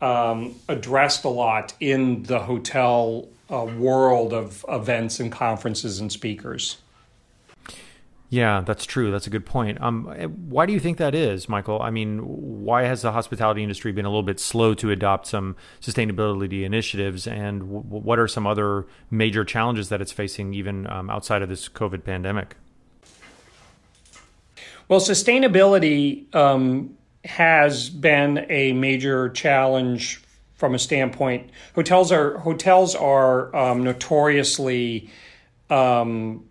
um, 0.00 0.56
addressed 0.68 1.24
a 1.24 1.28
lot 1.28 1.74
in 1.80 2.24
the 2.24 2.40
hotel 2.40 3.28
uh, 3.54 3.64
world 3.64 4.32
of 4.32 4.64
events 4.68 5.20
and 5.20 5.30
conferences 5.30 6.00
and 6.00 6.10
speakers. 6.10 6.78
Yeah, 8.30 8.62
that's 8.62 8.84
true. 8.84 9.12
That's 9.12 9.28
a 9.28 9.30
good 9.30 9.46
point. 9.46 9.80
Um, 9.80 10.06
why 10.48 10.66
do 10.66 10.72
you 10.72 10.80
think 10.80 10.98
that 10.98 11.14
is, 11.14 11.48
Michael? 11.48 11.80
I 11.80 11.90
mean, 11.90 12.18
why 12.18 12.82
has 12.82 13.02
the 13.02 13.12
hospitality 13.12 13.62
industry 13.62 13.92
been 13.92 14.06
a 14.06 14.08
little 14.08 14.24
bit 14.24 14.40
slow 14.40 14.74
to 14.74 14.90
adopt 14.90 15.28
some 15.28 15.54
sustainability 15.80 16.64
initiatives, 16.64 17.28
and 17.28 17.60
w- 17.60 17.84
what 17.84 18.18
are 18.18 18.26
some 18.26 18.44
other 18.44 18.86
major 19.08 19.44
challenges 19.44 19.88
that 19.90 20.00
it's 20.00 20.10
facing, 20.10 20.52
even 20.52 20.90
um, 20.90 21.10
outside 21.10 21.42
of 21.42 21.48
this 21.48 21.68
COVID 21.68 22.02
pandemic? 22.02 22.56
Well, 24.88 25.00
sustainability 25.00 26.34
um, 26.34 26.96
has 27.24 27.88
been 27.88 28.46
a 28.50 28.72
major 28.72 29.28
challenge 29.28 30.23
from 30.64 30.74
a 30.74 30.78
standpoint. 30.78 31.50
Hotels 31.74 32.10
are 32.10 32.38
hotels 32.38 32.94
are 32.94 33.54
um, 33.54 33.84
notoriously 33.84 35.10
um, 35.68 36.48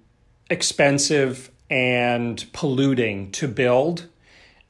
expensive 0.52 1.50
and 1.68 2.46
polluting 2.54 3.32
to 3.32 3.48
build 3.48 4.08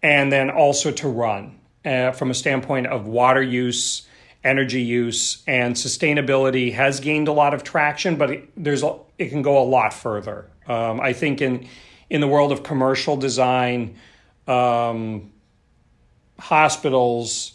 and 0.01 0.31
then 0.31 0.49
also 0.49 0.91
to 0.91 1.09
run 1.09 1.59
uh, 1.83 2.11
from 2.11 2.31
a 2.31 2.33
standpoint 2.33 2.87
of 2.87 3.05
water 3.05 3.41
use 3.41 4.07
energy 4.45 4.81
use 4.81 5.43
and 5.45 5.75
sustainability 5.75 6.71
has 6.71 7.01
gained 7.01 7.27
a 7.27 7.33
lot 7.33 7.53
of 7.53 7.65
traction 7.65 8.15
but 8.15 8.31
it, 8.31 8.49
there's 8.55 8.81
a, 8.81 8.95
it 9.17 9.27
can 9.27 9.41
go 9.41 9.61
a 9.61 9.67
lot 9.67 9.93
further 9.93 10.49
um, 10.67 11.01
i 11.01 11.11
think 11.11 11.41
in 11.41 11.67
in 12.09 12.21
the 12.21 12.27
world 12.27 12.53
of 12.53 12.63
commercial 12.63 13.17
design 13.17 13.95
um, 14.47 15.31
hospitals 16.39 17.53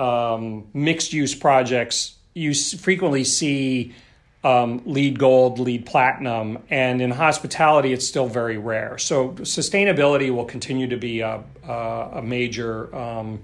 um, 0.00 0.66
mixed 0.72 1.12
use 1.12 1.34
projects 1.34 2.16
you 2.34 2.54
frequently 2.54 3.24
see 3.24 3.94
um, 4.42 4.82
LEED 4.86 5.18
gold, 5.18 5.58
LEED 5.58 5.84
platinum, 5.84 6.58
and 6.70 7.02
in 7.02 7.10
hospitality, 7.10 7.92
it's 7.92 8.06
still 8.06 8.26
very 8.26 8.56
rare. 8.56 8.96
So 8.98 9.30
sustainability 9.30 10.34
will 10.34 10.46
continue 10.46 10.88
to 10.88 10.96
be 10.96 11.20
a, 11.20 11.42
a, 11.66 11.72
a 12.14 12.22
major 12.22 12.94
um, 12.94 13.42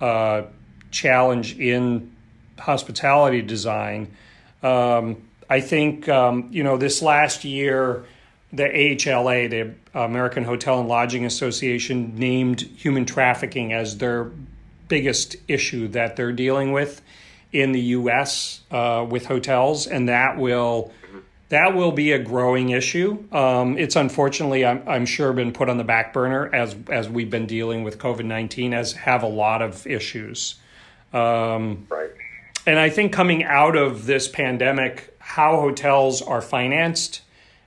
uh, 0.00 0.42
challenge 0.90 1.58
in 1.58 2.12
hospitality 2.58 3.42
design. 3.42 4.16
Um, 4.62 5.28
I 5.50 5.60
think 5.60 6.08
um, 6.08 6.48
you 6.50 6.62
know 6.62 6.78
this 6.78 7.02
last 7.02 7.44
year, 7.44 8.06
the 8.50 8.62
AHLA, 8.62 9.50
the 9.50 9.74
American 9.92 10.44
Hotel 10.44 10.80
and 10.80 10.88
Lodging 10.88 11.26
Association, 11.26 12.16
named 12.16 12.62
human 12.62 13.04
trafficking 13.04 13.74
as 13.74 13.98
their 13.98 14.30
biggest 14.94 15.34
issue 15.48 15.88
that 15.88 16.14
they're 16.14 16.30
dealing 16.30 16.70
with 16.70 17.02
in 17.50 17.72
the 17.72 17.80
U.S. 17.98 18.60
Uh, 18.70 19.04
with 19.10 19.26
hotels, 19.26 19.88
and 19.88 20.08
that 20.08 20.38
will 20.38 20.92
that 21.48 21.74
will 21.74 21.90
be 21.90 22.12
a 22.12 22.18
growing 22.20 22.70
issue. 22.70 23.24
Um, 23.32 23.76
it's 23.76 23.96
unfortunately, 23.96 24.64
I'm, 24.64 24.88
I'm, 24.88 25.04
sure, 25.04 25.32
been 25.32 25.52
put 25.52 25.68
on 25.68 25.78
the 25.78 25.84
back 25.84 26.12
burner 26.12 26.48
as 26.54 26.76
as 26.88 27.08
we've 27.08 27.28
been 27.28 27.46
dealing 27.46 27.82
with 27.82 27.98
COVID 27.98 28.24
nineteen, 28.24 28.72
as 28.72 28.92
have 28.92 29.24
a 29.24 29.28
lot 29.28 29.62
of 29.62 29.84
issues. 29.84 30.54
Um, 31.12 31.88
right. 31.88 32.10
And 32.64 32.78
I 32.78 32.88
think 32.88 33.12
coming 33.12 33.42
out 33.42 33.76
of 33.76 34.06
this 34.06 34.28
pandemic, 34.28 35.12
how 35.18 35.56
hotels 35.56 36.22
are 36.22 36.40
financed 36.40 37.20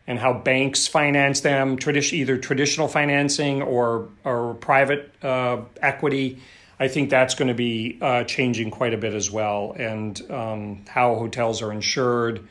and 0.07 0.17
how 0.17 0.31
banks 0.31 0.87
finance 0.87 1.41
them, 1.41 1.77
tradi- 1.77 2.13
either 2.13 2.37
traditional 2.37 2.87
financing 2.87 3.61
or 3.61 4.07
or 4.23 4.53
private 4.53 5.13
uh, 5.21 5.57
equity 5.81 6.39
I 6.79 6.87
think 6.87 7.09
that's 7.09 7.35
going 7.35 7.47
to 7.47 7.55
be 7.55 7.97
uh, 8.01 8.23
changing 8.23 8.71
quite 8.71 8.93
a 8.93 8.97
bit 8.97 9.13
as 9.13 9.31
well, 9.31 9.75
and 9.77 10.19
um, 10.29 10.85
how 10.87 11.15
hotels 11.15 11.61
are 11.61 11.71
insured. 11.71 12.47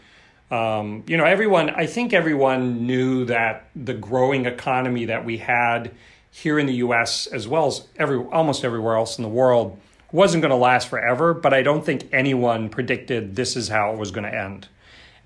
Um, 0.50 1.04
you 1.06 1.16
know, 1.16 1.24
everyone, 1.24 1.70
I 1.70 1.86
think 1.86 2.12
everyone 2.12 2.86
knew 2.86 3.24
that 3.26 3.68
the 3.74 3.94
growing 3.94 4.46
economy 4.46 5.06
that 5.06 5.24
we 5.24 5.38
had 5.38 5.92
here 6.30 6.58
in 6.58 6.66
the 6.66 6.74
US, 6.74 7.26
as 7.26 7.48
well 7.48 7.66
as 7.66 7.86
every, 7.96 8.18
almost 8.18 8.64
everywhere 8.64 8.96
else 8.96 9.18
in 9.18 9.22
the 9.22 9.28
world, 9.28 9.78
wasn't 10.12 10.42
going 10.42 10.50
to 10.50 10.56
last 10.56 10.88
forever, 10.88 11.34
but 11.34 11.52
I 11.54 11.62
don't 11.62 11.84
think 11.84 12.08
anyone 12.12 12.68
predicted 12.68 13.34
this 13.34 13.56
is 13.56 13.68
how 13.68 13.92
it 13.92 13.98
was 13.98 14.10
going 14.10 14.24
to 14.24 14.34
end. 14.34 14.68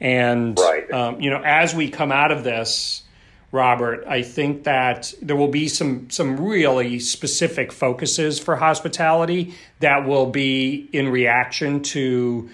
And, 0.00 0.58
right. 0.58 0.90
um, 0.90 1.20
you 1.20 1.30
know, 1.30 1.42
as 1.44 1.74
we 1.74 1.90
come 1.90 2.12
out 2.12 2.32
of 2.32 2.44
this, 2.44 3.02
Robert, 3.52 4.04
I 4.06 4.22
think 4.22 4.64
that 4.64 5.12
there 5.20 5.34
will 5.34 5.48
be 5.48 5.66
some 5.66 6.08
some 6.08 6.38
really 6.38 7.00
specific 7.00 7.72
focuses 7.72 8.38
for 8.38 8.56
hospitality 8.56 9.54
that 9.80 10.06
will 10.06 10.26
be 10.26 10.88
in 10.92 11.08
reaction 11.08 11.82
to 11.82 12.48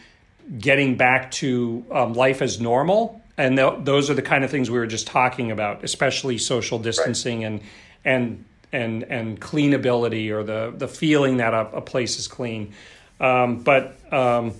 getting 0.58 0.96
back 0.96 1.30
to 1.32 1.84
um, 1.90 2.14
life 2.14 2.40
as 2.40 2.60
normal, 2.60 3.20
and 3.36 3.58
th- 3.58 3.74
those 3.80 4.08
are 4.08 4.14
the 4.14 4.22
kind 4.22 4.42
of 4.42 4.50
things 4.50 4.70
we 4.70 4.78
were 4.78 4.86
just 4.86 5.06
talking 5.06 5.50
about, 5.50 5.84
especially 5.84 6.38
social 6.38 6.78
distancing 6.78 7.40
right. 7.40 7.46
and 7.46 7.60
and 8.04 8.44
and 8.72 9.02
and 9.02 9.40
cleanability 9.40 10.30
or 10.30 10.42
the 10.42 10.72
the 10.74 10.88
feeling 10.88 11.36
that 11.36 11.52
a, 11.52 11.76
a 11.76 11.80
place 11.82 12.18
is 12.18 12.26
clean. 12.26 12.72
Um, 13.20 13.62
but 13.62 13.96
um, 14.12 14.54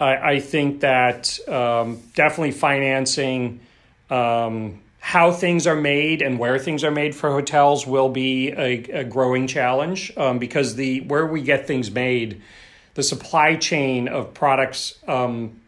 I, 0.00 0.32
I, 0.32 0.40
think 0.40 0.80
that 0.80 1.38
um, 1.48 2.00
definitely 2.14 2.50
financing 2.50 3.60
um, 4.10 4.80
how 5.00 5.32
things 5.32 5.66
are 5.66 5.76
made 5.76 6.22
and 6.22 6.38
where 6.38 6.58
things 6.58 6.84
are 6.84 6.90
made 6.90 7.14
for 7.14 7.30
hotels 7.30 7.86
will 7.86 8.08
be 8.08 8.50
a, 8.50 9.00
a 9.00 9.04
growing 9.04 9.46
challenge 9.46 10.12
um, 10.16 10.38
because 10.38 10.74
the 10.74 11.00
where 11.02 11.26
we 11.26 11.40
get 11.40 11.66
things 11.66 11.90
made, 11.90 12.42
the 12.94 13.02
supply 13.02 13.56
chain 13.56 14.08
of 14.08 14.34
products 14.34 14.98
um, 15.06 15.60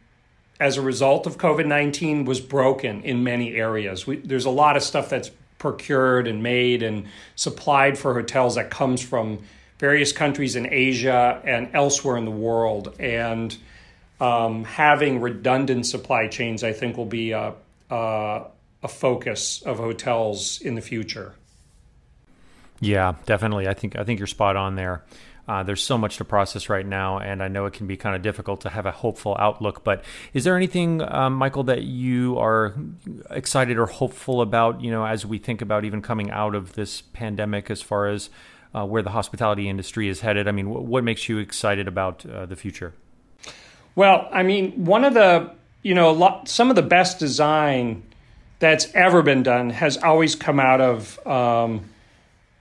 as 0.58 0.76
a 0.76 0.82
result 0.82 1.26
of 1.26 1.38
COVID 1.38 1.66
nineteen 1.66 2.24
was 2.24 2.40
broken 2.40 3.02
in 3.02 3.24
many 3.24 3.54
areas. 3.54 4.06
We, 4.06 4.16
there's 4.16 4.46
a 4.46 4.50
lot 4.50 4.76
of 4.76 4.82
stuff 4.82 5.08
that's 5.08 5.30
procured 5.58 6.26
and 6.26 6.42
made 6.42 6.82
and 6.82 7.06
supplied 7.36 7.98
for 7.98 8.14
hotels 8.14 8.56
that 8.56 8.70
comes 8.70 9.00
from 9.02 9.38
various 9.78 10.12
countries 10.12 10.56
in 10.56 10.66
Asia 10.70 11.40
and 11.44 11.70
elsewhere 11.72 12.16
in 12.16 12.24
the 12.24 12.30
world, 12.30 12.94
and 12.98 13.56
um, 14.20 14.64
having 14.64 15.20
redundant 15.20 15.86
supply 15.86 16.28
chains, 16.28 16.62
I 16.62 16.72
think, 16.72 16.96
will 16.96 17.06
be 17.06 17.32
a 17.32 17.54
uh, 17.90 18.44
a 18.82 18.88
focus 18.88 19.62
of 19.62 19.78
hotels 19.78 20.60
in 20.60 20.74
the 20.74 20.80
future. 20.80 21.34
Yeah, 22.80 23.14
definitely. 23.26 23.68
I 23.68 23.74
think 23.74 23.96
I 23.96 24.04
think 24.04 24.18
you're 24.18 24.26
spot 24.26 24.56
on 24.56 24.76
there. 24.76 25.04
Uh, 25.48 25.64
there's 25.64 25.82
so 25.82 25.98
much 25.98 26.16
to 26.16 26.24
process 26.24 26.68
right 26.68 26.86
now, 26.86 27.18
and 27.18 27.42
I 27.42 27.48
know 27.48 27.66
it 27.66 27.72
can 27.72 27.88
be 27.88 27.96
kind 27.96 28.14
of 28.14 28.22
difficult 28.22 28.60
to 28.60 28.68
have 28.68 28.86
a 28.86 28.92
hopeful 28.92 29.36
outlook. 29.38 29.82
But 29.82 30.04
is 30.32 30.44
there 30.44 30.56
anything, 30.56 31.02
um, 31.02 31.34
Michael, 31.34 31.64
that 31.64 31.82
you 31.82 32.38
are 32.38 32.74
excited 33.30 33.76
or 33.76 33.86
hopeful 33.86 34.42
about? 34.42 34.80
You 34.80 34.92
know, 34.92 35.04
as 35.04 35.26
we 35.26 35.38
think 35.38 35.60
about 35.60 35.84
even 35.84 36.02
coming 36.02 36.30
out 36.30 36.54
of 36.54 36.74
this 36.74 37.02
pandemic, 37.02 37.68
as 37.68 37.82
far 37.82 38.06
as 38.06 38.30
uh, 38.74 38.86
where 38.86 39.02
the 39.02 39.10
hospitality 39.10 39.68
industry 39.68 40.08
is 40.08 40.20
headed. 40.20 40.46
I 40.46 40.52
mean, 40.52 40.66
w- 40.66 40.86
what 40.86 41.04
makes 41.04 41.28
you 41.28 41.38
excited 41.38 41.88
about 41.88 42.24
uh, 42.24 42.46
the 42.46 42.56
future? 42.56 42.94
Well, 43.94 44.28
I 44.30 44.42
mean, 44.42 44.84
one 44.84 45.04
of 45.04 45.14
the 45.14 45.52
you 45.82 45.94
know, 45.94 46.12
lot, 46.12 46.48
some 46.48 46.70
of 46.70 46.76
the 46.76 46.82
best 46.82 47.18
design 47.18 48.02
that's 48.58 48.92
ever 48.94 49.22
been 49.22 49.42
done 49.42 49.70
has 49.70 49.96
always 49.96 50.34
come 50.34 50.60
out 50.60 50.80
of 50.80 51.26
um, 51.26 51.88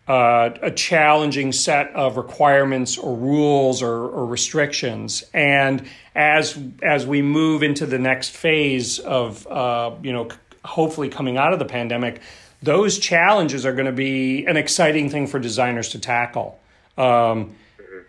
uh, 0.08 0.52
a 0.62 0.72
challenging 0.72 1.52
set 1.52 1.92
of 1.94 2.18
requirements 2.18 2.98
or 2.98 3.16
rules 3.16 3.84
or, 3.84 4.08
or, 4.08 4.26
restrictions. 4.26 5.24
And 5.34 5.86
as 6.16 6.58
as 6.82 7.06
we 7.06 7.22
move 7.22 7.62
into 7.62 7.86
the 7.86 8.00
next 8.00 8.30
phase 8.30 8.98
of 8.98 9.46
uh, 9.46 9.92
you 10.02 10.12
know 10.12 10.30
hopefully 10.66 11.10
coming 11.10 11.38
out 11.38 11.54
of 11.54 11.60
the 11.60 11.66
pandemic, 11.66 12.22
those 12.64 12.98
challenges 12.98 13.66
are 13.66 13.74
going 13.74 13.86
to 13.86 13.92
be 13.92 14.46
an 14.46 14.58
exciting 14.58 15.10
thing 15.10 15.28
for 15.28 15.40
designers 15.40 15.90
to 15.90 16.00
tackle. 16.00 16.60
Um, 16.98 17.56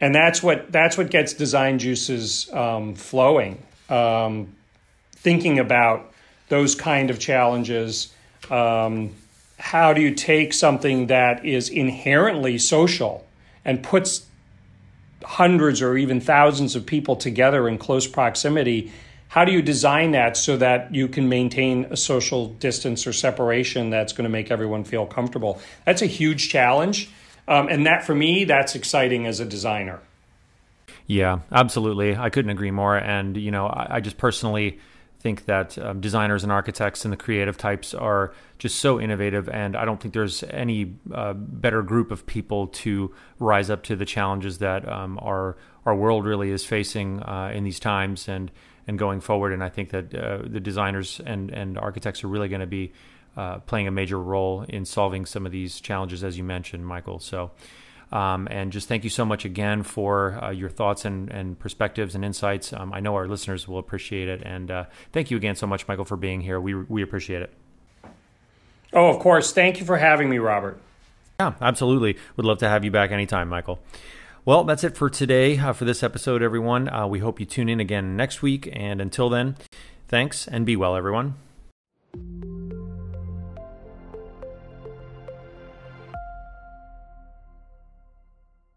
and 0.00 0.14
that's 0.14 0.42
what 0.42 0.72
that's 0.72 0.96
what 0.96 1.10
gets 1.10 1.34
design 1.34 1.78
juices 1.78 2.50
um, 2.52 2.94
flowing. 2.94 3.62
Um, 3.90 4.54
thinking 5.20 5.58
about 5.58 6.12
those 6.48 6.74
kind 6.74 7.10
of 7.10 7.18
challenges. 7.18 8.12
Um, 8.50 9.14
how 9.58 9.92
do 9.92 10.00
you 10.00 10.14
take 10.14 10.52
something 10.52 11.08
that 11.08 11.44
is 11.44 11.68
inherently 11.68 12.58
social 12.58 13.26
and 13.64 13.82
puts 13.82 14.26
hundreds 15.22 15.82
or 15.82 15.96
even 15.96 16.20
thousands 16.20 16.74
of 16.74 16.86
people 16.86 17.16
together 17.16 17.68
in 17.68 17.76
close 17.78 18.06
proximity? 18.06 18.90
How 19.28 19.44
do 19.44 19.52
you 19.52 19.62
design 19.62 20.12
that 20.12 20.36
so 20.36 20.56
that 20.56 20.94
you 20.94 21.06
can 21.06 21.28
maintain 21.28 21.86
a 21.90 21.96
social 21.96 22.48
distance 22.48 23.06
or 23.06 23.12
separation 23.12 23.90
that's 23.90 24.12
going 24.12 24.24
to 24.24 24.30
make 24.30 24.50
everyone 24.50 24.82
feel 24.82 25.06
comfortable? 25.06 25.60
That's 25.84 26.02
a 26.02 26.06
huge 26.06 26.48
challenge. 26.48 27.10
Um, 27.46 27.68
and 27.68 27.86
that, 27.86 28.04
for 28.04 28.14
me, 28.14 28.44
that's 28.44 28.74
exciting 28.74 29.26
as 29.26 29.38
a 29.38 29.44
designer. 29.44 30.00
Yeah, 31.06 31.40
absolutely. 31.52 32.16
I 32.16 32.30
couldn't 32.30 32.50
agree 32.50 32.70
more. 32.70 32.96
And, 32.96 33.36
you 33.36 33.50
know, 33.50 33.66
I, 33.66 33.96
I 33.96 34.00
just 34.00 34.16
personally 34.16 34.78
think 35.20 35.44
that 35.44 35.78
um, 35.78 36.00
designers 36.00 36.42
and 36.42 36.50
architects 36.50 37.04
and 37.04 37.12
the 37.12 37.16
creative 37.16 37.58
types 37.58 37.92
are 37.92 38.32
just 38.58 38.78
so 38.78 38.98
innovative, 38.98 39.48
and 39.48 39.76
I 39.76 39.84
don't 39.84 40.00
think 40.00 40.14
there's 40.14 40.42
any 40.44 40.94
uh, 41.12 41.34
better 41.34 41.82
group 41.82 42.10
of 42.10 42.26
people 42.26 42.68
to 42.68 43.14
rise 43.38 43.68
up 43.70 43.82
to 43.84 43.96
the 43.96 44.06
challenges 44.06 44.58
that 44.58 44.88
um, 44.88 45.18
our 45.22 45.56
our 45.86 45.94
world 45.94 46.24
really 46.24 46.50
is 46.50 46.64
facing 46.64 47.22
uh, 47.22 47.52
in 47.54 47.64
these 47.64 47.78
times 47.78 48.28
and 48.28 48.50
and 48.86 48.98
going 48.98 49.20
forward. 49.20 49.52
And 49.52 49.62
I 49.62 49.68
think 49.68 49.90
that 49.90 50.14
uh, 50.14 50.38
the 50.44 50.60
designers 50.60 51.20
and 51.24 51.50
and 51.50 51.78
architects 51.78 52.24
are 52.24 52.28
really 52.28 52.48
going 52.48 52.60
to 52.60 52.66
be 52.66 52.92
uh, 53.36 53.58
playing 53.58 53.88
a 53.88 53.90
major 53.90 54.18
role 54.18 54.64
in 54.68 54.84
solving 54.84 55.26
some 55.26 55.44
of 55.44 55.52
these 55.52 55.80
challenges, 55.80 56.24
as 56.24 56.38
you 56.38 56.44
mentioned, 56.44 56.86
Michael. 56.86 57.18
So. 57.18 57.50
Um, 58.12 58.48
and 58.50 58.72
just 58.72 58.88
thank 58.88 59.04
you 59.04 59.10
so 59.10 59.24
much 59.24 59.44
again 59.44 59.82
for 59.82 60.42
uh, 60.42 60.50
your 60.50 60.68
thoughts 60.68 61.04
and, 61.04 61.30
and, 61.30 61.58
perspectives 61.58 62.14
and 62.14 62.24
insights. 62.24 62.72
Um, 62.72 62.92
I 62.92 62.98
know 63.00 63.14
our 63.14 63.28
listeners 63.28 63.68
will 63.68 63.78
appreciate 63.78 64.28
it. 64.28 64.42
And 64.44 64.70
uh, 64.70 64.84
thank 65.12 65.30
you 65.30 65.36
again 65.36 65.54
so 65.54 65.66
much, 65.66 65.86
Michael, 65.86 66.04
for 66.04 66.16
being 66.16 66.40
here. 66.40 66.60
We, 66.60 66.74
we 66.74 67.02
appreciate 67.02 67.42
it. 67.42 67.52
Oh, 68.92 69.06
of 69.06 69.20
course. 69.20 69.52
Thank 69.52 69.78
you 69.78 69.86
for 69.86 69.96
having 69.96 70.28
me, 70.28 70.38
Robert. 70.38 70.80
Yeah, 71.38 71.54
absolutely. 71.60 72.18
Would 72.36 72.46
love 72.46 72.58
to 72.58 72.68
have 72.68 72.84
you 72.84 72.90
back 72.90 73.12
anytime, 73.12 73.48
Michael. 73.48 73.78
Well, 74.44 74.64
that's 74.64 74.84
it 74.84 74.96
for 74.96 75.08
today, 75.08 75.58
uh, 75.58 75.72
for 75.72 75.84
this 75.84 76.02
episode, 76.02 76.42
everyone. 76.42 76.88
Uh, 76.88 77.06
we 77.06 77.20
hope 77.20 77.38
you 77.38 77.46
tune 77.46 77.68
in 77.68 77.78
again 77.78 78.16
next 78.16 78.42
week. 78.42 78.68
And 78.72 79.00
until 79.00 79.28
then, 79.28 79.56
thanks 80.08 80.48
and 80.48 80.66
be 80.66 80.76
well, 80.76 80.96
everyone. 80.96 81.34